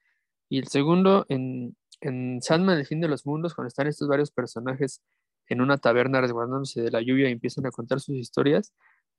[0.48, 4.30] Y el segundo, en, en Sandman, el fin de los mundos, cuando están estos varios
[4.30, 5.02] personajes
[5.48, 8.72] en una taberna resguardándose de la lluvia y empiezan a contar sus historias,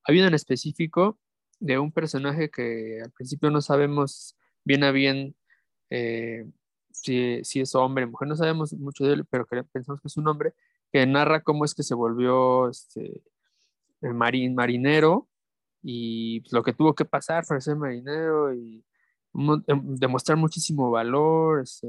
[0.04, 1.20] hay uno en específico
[1.60, 5.36] de un personaje que al principio no sabemos bien a bien
[5.90, 6.46] eh,
[6.92, 10.28] si, es hombre o mujer, no sabemos mucho de él, pero pensamos que es un
[10.28, 10.54] hombre
[10.92, 13.22] que narra cómo es que se volvió este,
[14.02, 15.28] marin- marinero
[15.82, 18.84] y pues, lo que tuvo que pasar para ser marinero y
[19.68, 21.62] em- demostrar muchísimo valor.
[21.62, 21.88] este,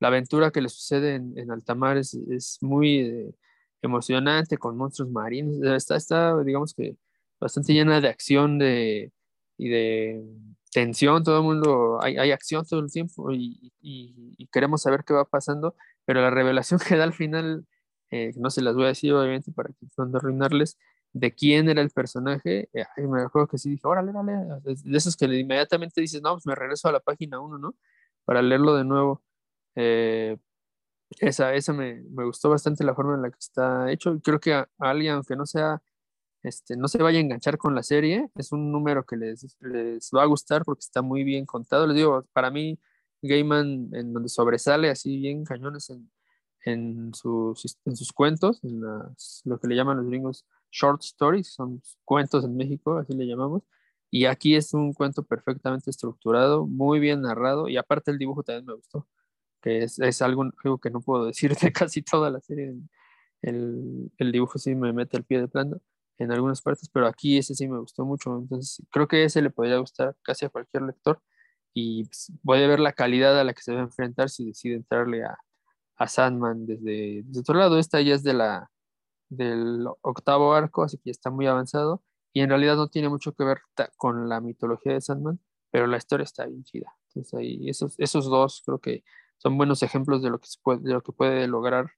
[0.00, 3.34] la aventura que le sucede en, en alta mar es, muy eh,
[3.82, 5.60] emocionante con monstruos marinos.
[5.62, 6.96] Está, está, digamos que,
[7.40, 9.12] bastante llena de acción de,
[9.56, 10.24] y de
[10.72, 11.24] tensión.
[11.24, 13.72] Todo el mundo, hay, acción todo el tiempo y,
[14.52, 15.74] queremos saber qué va pasando,
[16.04, 17.66] pero la revelación que da al final,
[18.10, 20.78] eh, no se las voy a decir obviamente para que no arruinarles,
[21.12, 25.16] de quién era el personaje, eh, me acuerdo que sí dije, órale, órale, de esos
[25.16, 27.74] que inmediatamente dices, no, pues me regreso a la página 1, ¿no?
[28.24, 29.22] Para leerlo de nuevo.
[29.74, 30.36] Eh,
[31.20, 34.20] esa, esa me, me gustó bastante la forma en la que está hecho.
[34.22, 35.82] Creo que a, a alguien, aunque no sea,
[36.42, 40.10] este, no se vaya a enganchar con la serie, es un número que les, les
[40.14, 41.86] va a gustar porque está muy bien contado.
[41.86, 42.78] Les digo, para mí,
[43.22, 46.10] Gaiman, en donde sobresale así bien cañones en,
[46.64, 51.48] en, sus, en sus cuentos, en las, lo que le llaman los gringos short stories,
[51.48, 53.62] son cuentos en México, así le llamamos.
[54.10, 58.66] Y aquí es un cuento perfectamente estructurado, muy bien narrado, y aparte el dibujo también
[58.66, 59.06] me gustó,
[59.62, 62.74] que es, es algo, algo que no puedo decir de casi toda la serie.
[63.42, 65.80] El, el dibujo sí me mete el pie de plano
[66.18, 68.36] en algunas partes, pero aquí ese sí me gustó mucho.
[68.38, 71.22] Entonces, creo que ese le podría gustar casi a cualquier lector
[71.74, 75.24] y pues, ver la calidad a la que se va a enfrentar si decide entrarle
[75.24, 75.38] a,
[75.96, 77.78] a Sandman desde, desde otro lado.
[77.78, 78.70] Esta ya es de la,
[79.28, 82.02] del octavo arco, así que está muy avanzado
[82.32, 83.60] y en realidad no tiene mucho que ver
[83.96, 85.40] con la mitología de Sandman,
[85.70, 86.92] pero la historia está bien chida.
[87.08, 89.04] Entonces, ahí, esos, esos dos creo que
[89.38, 91.90] son buenos ejemplos de lo que, se puede, de lo que puede lograr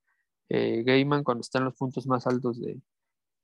[0.49, 2.81] eh, Gaiman cuando está en los puntos más altos de,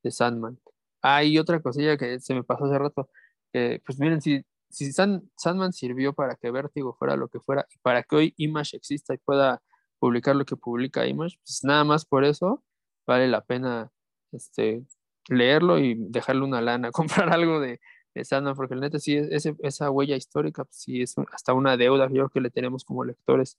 [0.02, 0.58] de Sandman.
[1.02, 3.10] Hay otra cosilla que se me pasó hace rato,
[3.52, 8.02] pues miren, si, si Sandman sirvió para que Vértigo fuera lo que fuera y para
[8.02, 9.62] que hoy Image exista y pueda
[9.98, 12.62] publicar lo que publica Image, pues nada más por eso
[13.06, 13.90] vale la pena
[14.32, 14.84] este,
[15.28, 17.80] leerlo y dejarle una lana, comprar algo de,
[18.22, 22.08] Sandman, porque el neta sí, es, esa huella histórica, pues, sí es hasta una deuda
[22.32, 23.58] que le tenemos como lectores.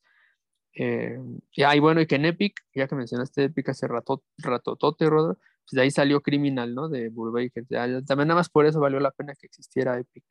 [0.80, 1.18] Eh,
[1.54, 5.72] y, bueno, y que en Epic, ya que mencionaste Epic hace rato, ratotote, Rodro, pues
[5.72, 6.88] de ahí salió Criminal, ¿no?
[6.88, 7.66] De Burbaker.
[8.06, 10.24] también nada más por eso valió la pena que existiera Epic.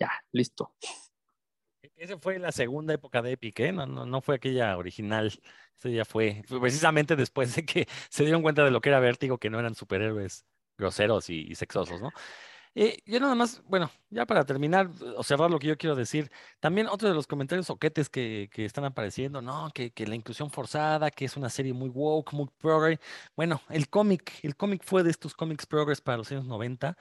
[0.00, 0.74] Ya, listo.
[1.94, 3.72] Esa fue la segunda época de Epic, ¿eh?
[3.72, 5.26] No, no, no fue aquella original.
[5.78, 9.36] Eso ya fue, precisamente después de que se dieron cuenta de lo que era Vértigo,
[9.36, 10.46] que no eran superhéroes
[10.78, 12.12] groseros y sexosos, ¿no?
[12.74, 16.86] Eh, yo nada más, bueno, ya para terminar o lo que yo quiero decir, también
[16.86, 19.70] otro de los comentarios soquetes que, que están apareciendo, ¿no?
[19.74, 22.98] Que, que, la inclusión forzada, que es una serie muy woke, muy progress.
[23.36, 26.96] Bueno, el cómic, el cómic fue de estos cómics progress para los años 90.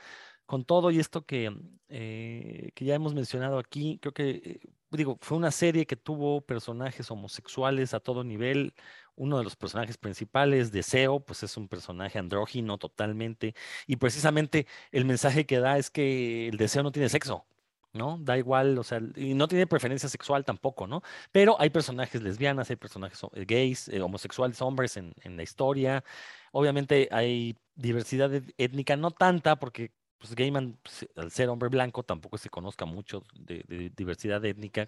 [0.45, 1.55] Con todo y esto que,
[1.87, 4.59] eh, que ya hemos mencionado aquí, creo que, eh,
[4.91, 8.73] digo, fue una serie que tuvo personajes homosexuales a todo nivel,
[9.15, 13.55] uno de los personajes principales, Deseo, pues es un personaje andrógino totalmente.
[13.87, 17.45] Y precisamente el mensaje que da es que el deseo no tiene sexo,
[17.93, 18.17] ¿no?
[18.21, 21.03] Da igual, o sea, y no tiene preferencia sexual tampoco, ¿no?
[21.31, 26.03] Pero hay personajes lesbianas, hay personajes eh, gays, eh, homosexuales, hombres en, la historia.
[26.51, 32.37] Obviamente hay diversidad étnica, no tanta, porque pues Gaiman, pues, al ser hombre blanco, tampoco
[32.37, 34.87] se conozca mucho de diversidad étnica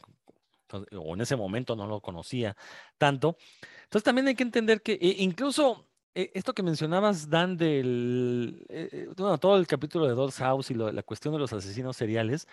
[0.73, 2.55] o en ese momento no lo conocía
[2.97, 3.37] tanto.
[3.83, 9.07] Entonces también hay que entender que e, incluso eh, esto que mencionabas, Dan, del eh,
[9.09, 12.47] eh, todo el capítulo de Doll's House y la cuestión de los asesinos seriales,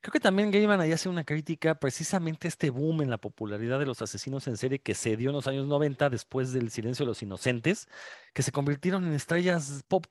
[0.00, 3.78] creo que también Gaiman ahí hace una crítica precisamente a este boom en la popularidad
[3.78, 7.04] de los asesinos en serie que se dio en los años 90 después del silencio
[7.04, 7.88] de los inocentes,
[8.34, 10.06] que se convirtieron en estrellas pop,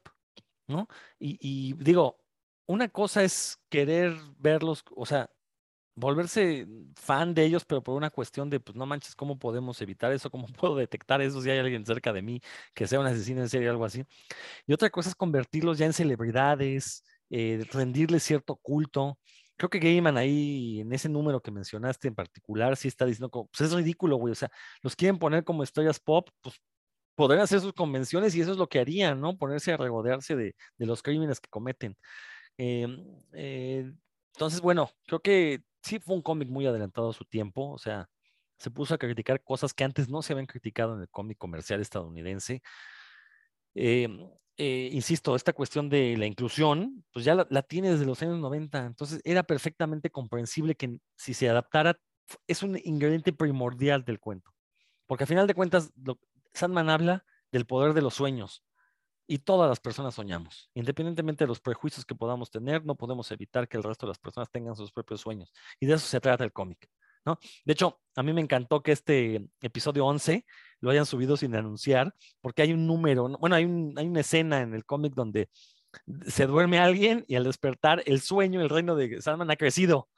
[0.68, 0.88] ¿no?
[1.20, 2.20] Y, y digo,
[2.68, 5.30] una cosa es querer verlos, o sea,
[5.96, 10.12] volverse fan de ellos, pero por una cuestión de, pues no manches, ¿cómo podemos evitar
[10.12, 10.30] eso?
[10.30, 12.42] ¿Cómo puedo detectar eso si hay alguien cerca de mí
[12.74, 14.04] que sea un asesino en serie o algo así?
[14.68, 19.20] Y otra cosa es convertirlos ya en celebridades, eh, rendirles cierto culto.
[19.58, 23.48] Creo que Gaiman ahí, en ese número que mencionaste en particular, sí está diciendo, como,
[23.48, 24.50] pues es ridículo, güey, o sea,
[24.82, 26.56] los quieren poner como estrellas pop, pues
[27.16, 29.38] podrían hacer sus convenciones y eso es lo que harían, ¿no?
[29.38, 31.96] Ponerse a regodearse de, los crímenes que cometen.
[32.58, 33.92] Em, eh,
[34.34, 38.10] entonces, bueno, creo que sí fue un cómic muy adelantado a su tiempo, o sea,
[38.58, 41.82] se puso a criticar cosas que antes no se habían criticado en el cómic comercial
[41.82, 42.62] estadounidense.
[43.74, 48.40] Em, eh, insisto, esta cuestión de la inclusión, pues ya la, tiene desde los años
[48.40, 52.00] 90, entonces era perfectamente comprensible que si se adaptara,
[52.48, 54.52] es un ingrediente primordial del cuento,
[55.08, 55.92] porque al final de cuentas,
[56.54, 58.64] Sandman habla del poder de los sueños,
[59.32, 60.70] y todas las personas soñamos.
[60.74, 64.20] Independientemente de los prejuicios que podamos tener, no podemos evitar que el resto de las
[64.20, 65.54] personas tengan sus propios sueños.
[65.80, 66.90] Y de eso se trata el cómic.
[67.26, 67.40] ¿no?
[67.64, 70.46] De hecho, a mí me encantó que este episodio 11
[70.82, 74.74] lo hayan subido sin anunciar, porque hay un número, bueno, hay, hay una escena en
[74.74, 75.50] el cómic donde
[76.28, 80.10] se duerme alguien y al despertar el sueño, el reino de Sandman ha crecido.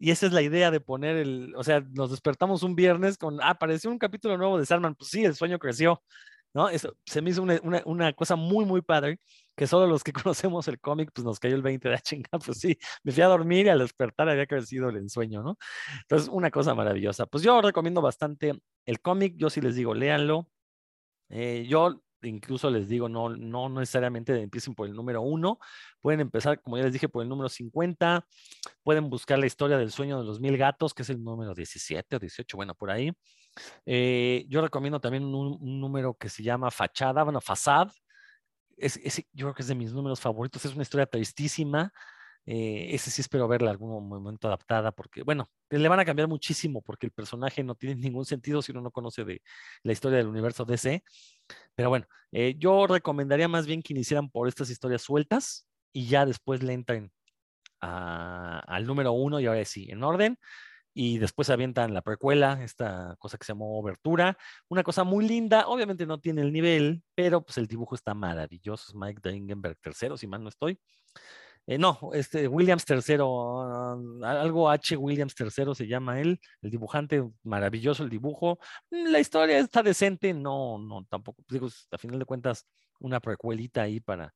[0.00, 3.40] Y esa es la idea de poner el, o sea, nos despertamos un viernes con,
[3.40, 6.02] ah, apareció un capítulo nuevo de Sandman, pues sí, el sueño creció.
[6.54, 6.68] ¿No?
[6.68, 9.18] Eso se me hizo una, una, cosa muy, muy padre,
[9.56, 12.30] que solo los que conocemos el cómic, pues nos cayó el 20 de ah, chinga,
[12.44, 15.58] pues sí, me fui a dormir y al despertar había crecido el ensueño, ¿no?
[16.02, 17.26] Entonces, una cosa maravillosa.
[17.26, 18.54] Pues yo recomiendo bastante
[18.86, 20.48] el cómic, yo sí les digo, léanlo.
[21.30, 25.58] Eh, yo incluso les digo, no, no necesariamente empiecen por el número uno,
[26.00, 28.26] pueden empezar, como ya les dije, por el número 50,
[28.82, 32.16] pueden buscar la historia del sueño de los mil gatos, que es el número 17
[32.16, 33.12] o 18, bueno, por ahí.
[33.86, 37.90] Eh, yo recomiendo también un, número que se llama Fachada, bueno, Fasad.
[38.76, 38.98] Es,
[39.32, 40.64] yo creo que es de mis números favoritos.
[40.64, 41.92] Es una historia tristísima
[42.46, 46.82] Eh, ese sí espero verla algún momento adaptada, porque, bueno, le van a cambiar muchísimo,
[46.82, 49.42] porque el personaje no tiene ningún sentido si uno no conoce de
[49.82, 51.02] la historia del universo DC.
[51.74, 56.26] Pero bueno, eh, yo recomendaría más bien que iniciaran por estas historias sueltas y ya
[56.26, 57.12] después le entren
[57.80, 60.38] al número uno y ahora sí, en orden
[60.94, 64.38] y después avientan la precuela, esta cosa que se llamó Obertura,
[64.68, 68.84] una cosa muy linda, obviamente no tiene el nivel, pero pues el dibujo está maravilloso,
[68.88, 70.78] es Mike Dingenberg III, si mal no estoy.
[71.66, 73.14] Eh, no, este Williams III,
[74.22, 74.96] algo H.
[74.96, 78.58] Williams III se llama él, el dibujante, maravilloso el dibujo.
[78.90, 82.66] La historia está decente, no, no, tampoco, digo, a final de cuentas,
[83.00, 84.34] una precuelita ahí para,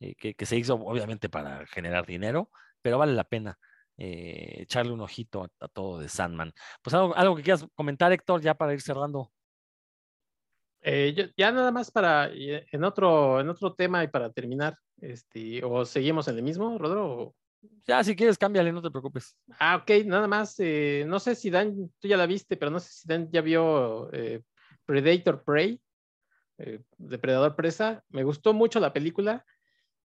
[0.00, 2.50] eh, que, se hizo obviamente para generar dinero,
[2.82, 3.58] pero vale la pena.
[4.02, 6.54] Eh, echarle un ojito a, todo de Sandman.
[6.80, 9.30] Pues algo, que quieras comentar, Héctor, ya para ir cerrando.
[10.80, 15.84] Eh, ya nada más para en otro, en otro tema y para terminar, este, o
[15.84, 17.34] seguimos en el mismo, Rodro.
[17.86, 19.36] Ya, si quieres, cámbiale, no te preocupes.
[19.58, 20.54] Ah, ok, nada más.
[20.60, 23.42] Eh, no sé si Dan, tú ya la viste, pero no sé si Dan ya
[23.42, 24.08] vio
[24.86, 25.78] Predator Prey,
[26.96, 28.02] Depredador Presa.
[28.08, 29.44] Me gustó mucho la película.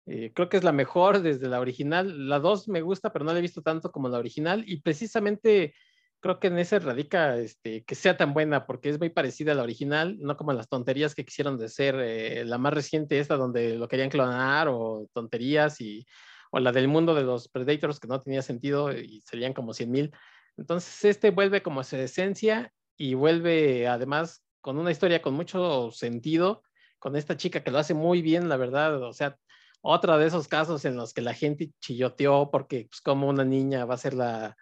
[0.06, 2.28] Eh, creo que es la mejor desde la original.
[2.28, 4.64] La 2 me gusta, pero no la he visto tanto como la original.
[4.66, 5.74] Y precisamente
[6.20, 9.54] creo que en ese radica este, que sea tan buena, porque es muy parecida a
[9.54, 13.36] la original, no como las tonterías que quisieron de ser eh, la más reciente, esta
[13.36, 16.06] donde lo querían clonar, o tonterías, y,
[16.50, 19.90] o la del mundo de los Predators que no tenía sentido y serían como 100
[19.90, 20.10] mil.
[20.56, 26.62] Entonces, este vuelve como su esencia y vuelve además con una historia con mucho sentido,
[26.98, 29.02] con esta chica que lo hace muy bien, la verdad.
[29.02, 29.38] O sea,
[29.82, 33.84] otra de esos casos en los que la gente chilloteó porque pues como una niña
[33.84, 34.56] va a ser la,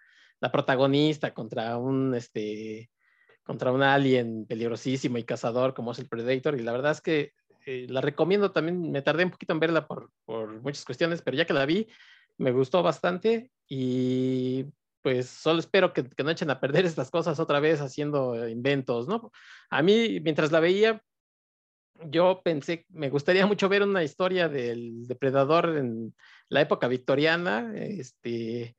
[0.52, 2.90] protagonista contra un este
[3.42, 7.32] contra un alien peligrosísimo y cazador como es el Predator y la verdad es que
[7.66, 11.36] eh, la recomiendo también, me tardé un poquito en verla por, por muchas cuestiones, pero
[11.36, 11.86] ya que la vi,
[12.38, 14.64] me gustó bastante y
[15.02, 19.06] pues solo espero que, que, no echen a perder estas cosas otra vez haciendo inventos,
[19.06, 19.30] ¿no?
[19.68, 21.02] A mí, mientras la veía,
[22.07, 26.14] yo pensé, me gustaría mucho ver una historia del depredador en
[26.49, 28.76] la época victoriana, este,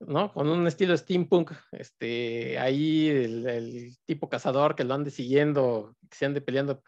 [0.00, 0.32] ¿no?
[0.32, 6.26] Con un estilo steampunk, este, ahí el, tipo cazador que lo ande siguiendo, que se
[6.26, 6.82] ande peleando,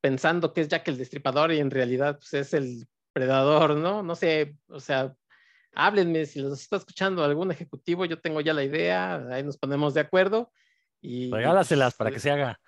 [0.00, 4.02] pensando que es Jack el Destripador y en realidad pues, es el predador, ¿no?
[4.02, 5.14] No sé, o sea,
[5.74, 9.94] háblenme si los está escuchando algún ejecutivo, yo tengo ya la idea, ahí nos ponemos
[9.94, 10.50] de acuerdo.
[11.00, 12.60] Y, Regálaselas para que se haga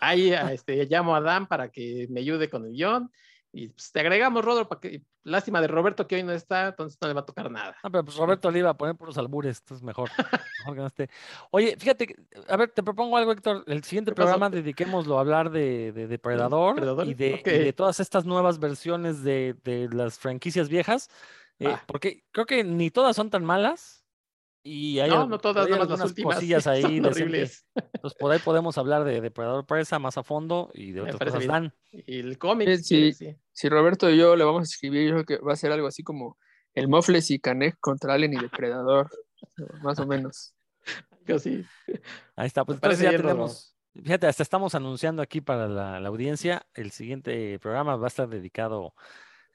[0.00, 3.10] ahí este, llamo a Dan para que me ayude con el guion.
[3.52, 6.98] Y pues, te agregamos, Rodro, para que, lástima de Roberto que hoy no está, entonces
[7.00, 7.76] no le va a tocar nada.
[7.82, 10.08] No, pero pues Roberto le iba a poner puros albures, entonces mejor,
[10.60, 11.10] mejor que no esté.
[11.50, 12.14] Oye, fíjate,
[12.48, 13.64] a ver, te propongo algo, Héctor.
[13.66, 18.60] El siguiente programa dediquémoslo a hablar de, de Depredador, Y, de, de, todas estas nuevas
[18.60, 21.10] versiones de, de las franquicias viejas,
[21.58, 23.99] eh, porque creo que ni todas son tan malas.
[24.62, 26.98] Y hay, no, no todas, hay algunas las cosillas ahí.
[26.98, 27.66] Entonces,
[28.18, 31.46] por ahí podemos hablar de Depredador Presa más a fondo y de otras cosas.
[31.46, 31.74] Dan.
[31.90, 32.76] Y el cómic.
[32.78, 35.56] Sí, sí, Si Roberto y yo le vamos a escribir, yo creo que va a
[35.56, 36.36] ser algo así como
[36.74, 39.10] el Mofles y Canek contra Alien y Depredador.
[39.82, 40.54] más o menos.
[41.24, 41.64] Casi.
[42.36, 43.74] Ahí está, pues entonces ya tenemos.
[43.94, 46.66] Fíjate, hasta estamos anunciando aquí para la, la audiencia.
[46.74, 48.94] El siguiente programa va a estar dedicado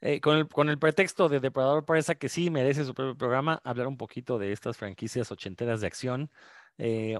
[0.00, 3.60] eh, con, el, con el pretexto de Depredador Presa, que sí merece su propio programa,
[3.64, 6.30] hablar un poquito de estas franquicias ochenteras de acción,
[6.78, 7.18] eh,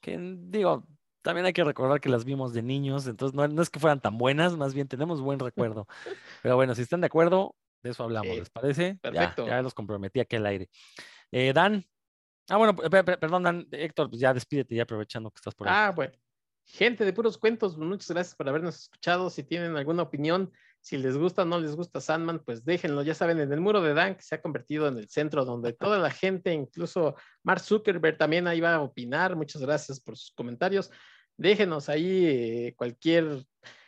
[0.00, 0.86] que digo,
[1.22, 4.18] también hay que recordar que las vimos de niños, entonces no, es que fueran tan
[4.18, 5.86] buenas, más bien tenemos buen recuerdo.
[6.42, 8.98] Pero bueno, si están de acuerdo, de eso hablamos, ¿les parece?
[9.00, 9.46] Perfecto.
[9.46, 10.68] Ya, los comprometí aquí al aire.
[11.30, 11.84] Eh, Dan,
[12.48, 15.74] ah, bueno, perdón, Dan, Héctor, pues ya despídete, ya aprovechando que estás por ahí.
[15.76, 16.12] Ah, bueno.
[16.70, 19.30] Gente de puros cuentos, muchas gracias por habernos escuchado.
[19.30, 23.02] Si tienen alguna opinión, si les gusta o no les gusta Sandman, pues déjenlo.
[23.02, 25.72] Ya saben, en el muro de Dan, que se ha convertido en el centro donde
[25.72, 29.36] toda la gente, incluso Mark Zuckerberg también ahí va a opinar.
[29.36, 30.90] Muchas gracias por sus comentarios.
[31.36, 33.44] Déjenos ahí eh, cualquier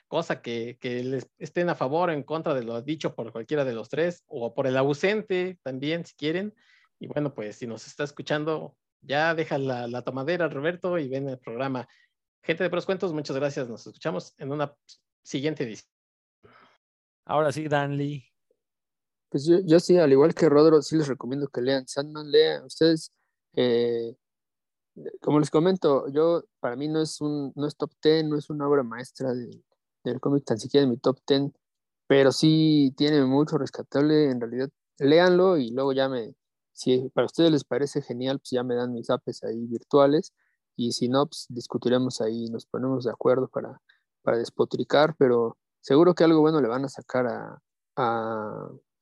[0.09, 3.72] cosa que, les estén a favor o en contra de lo dicho por cualquiera de
[3.72, 6.55] los tres, o por el ausente también, si quieren.
[6.99, 11.28] Y bueno, pues si nos está escuchando, ya deja la, la tomadera, Roberto, y ven
[11.28, 11.88] el programa.
[12.43, 13.68] Gente de Pros Cuentos, muchas gracias.
[13.68, 14.74] Nos escuchamos en una
[15.22, 16.00] siguiente edición.
[17.31, 18.24] Ahora sí, Dan Lee.
[19.28, 22.64] Pues yo, sí, al igual que Rodro, sí les recomiendo que lean Sandman, lean.
[22.64, 23.12] Ustedes,
[23.55, 24.16] eh,
[25.20, 28.51] como les comento, yo, para mí no es un, no es top ten, no es
[28.51, 29.64] una obra maestra del,
[30.03, 31.55] del cómic, tan siquiera en mi top ten,
[32.09, 36.35] pero sí tiene mucho rescatable, en realidad, léanlo y luego ya me,
[36.72, 40.33] si para ustedes les parece genial, pues ya me dan mis apes ahí virtuales,
[40.74, 43.81] y si no, pues discutiremos ahí, nos ponemos de acuerdo para,
[44.22, 47.62] para despotricar, pero seguro que algo bueno le van a sacar a,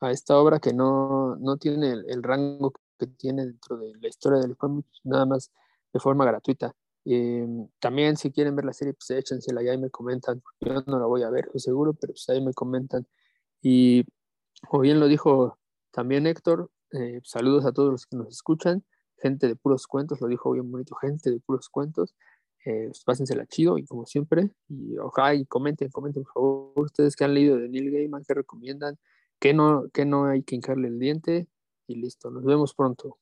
[0.00, 4.08] a esta obra que no, no tiene el, el rango que tiene dentro de la
[4.08, 5.52] historia del cómic, nada más
[5.92, 6.74] de forma gratuita.
[7.04, 7.46] Eh,
[7.78, 10.42] también si quieren ver la serie, pues échensela y me comentan.
[10.60, 13.06] Yo no la voy a ver, seguro, pero pues ahí me comentan.
[13.62, 14.04] Y
[14.68, 15.58] como bien lo dijo
[15.90, 18.84] también Héctor, eh, saludos a todos los que nos escuchan,
[19.16, 22.14] gente de puros cuentos, lo dijo bien bonito, gente de puros cuentos.
[22.70, 27.24] Eh, pásensela chido y como siempre, y ojalá y comenten, comenten por favor, ustedes que
[27.24, 28.98] han leído de Neil Gaiman, que recomiendan,
[29.40, 31.48] que no, que no hay que hincarle el diente,
[31.86, 33.18] y listo, nos vemos pronto.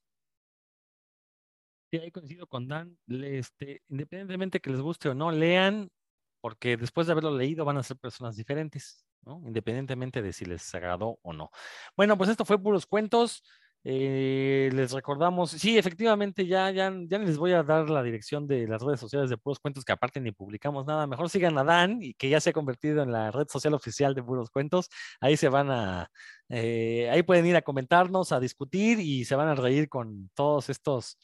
[1.93, 2.99] Sí, ahí coincido con Dan.
[3.07, 5.93] Este, independientemente que les guste o no, lean,
[6.41, 9.41] porque después de haberlo leído van a ser personas diferentes, ¿no?
[9.47, 11.53] Independientemente de si les agradó o no.
[11.97, 13.45] Bueno, pues esto fue puros cuentos.
[13.89, 18.67] Eh, les recordamos, sí, efectivamente, ya, ya, ya les voy a dar la dirección de
[18.67, 21.07] las redes sociales de Puros Cuentos, que aparte ni publicamos nada.
[21.07, 24.13] Mejor sigan a Dan y que ya se ha convertido en la red social oficial
[24.13, 24.89] de Puros Cuentos.
[25.21, 26.11] Ahí se van a,
[26.49, 30.69] eh, ahí pueden ir a comentarnos, a discutir y se van a reír con todos
[30.69, 31.17] estos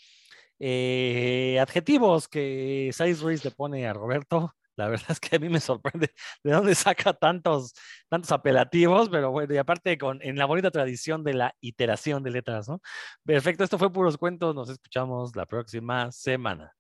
[0.61, 4.55] eh, adjetivos que Sais Ruiz le pone a Roberto.
[4.77, 6.11] La verdad es que a mí me sorprende
[6.43, 7.75] de dónde saca tantos,
[8.09, 12.31] tantos apelativos, pero bueno, y aparte con, en la bonita tradición de la iteración de
[12.31, 12.81] letras, ¿no?
[13.25, 16.73] Perfecto, esto fue Puros Cuentos, nos escuchamos la próxima semana.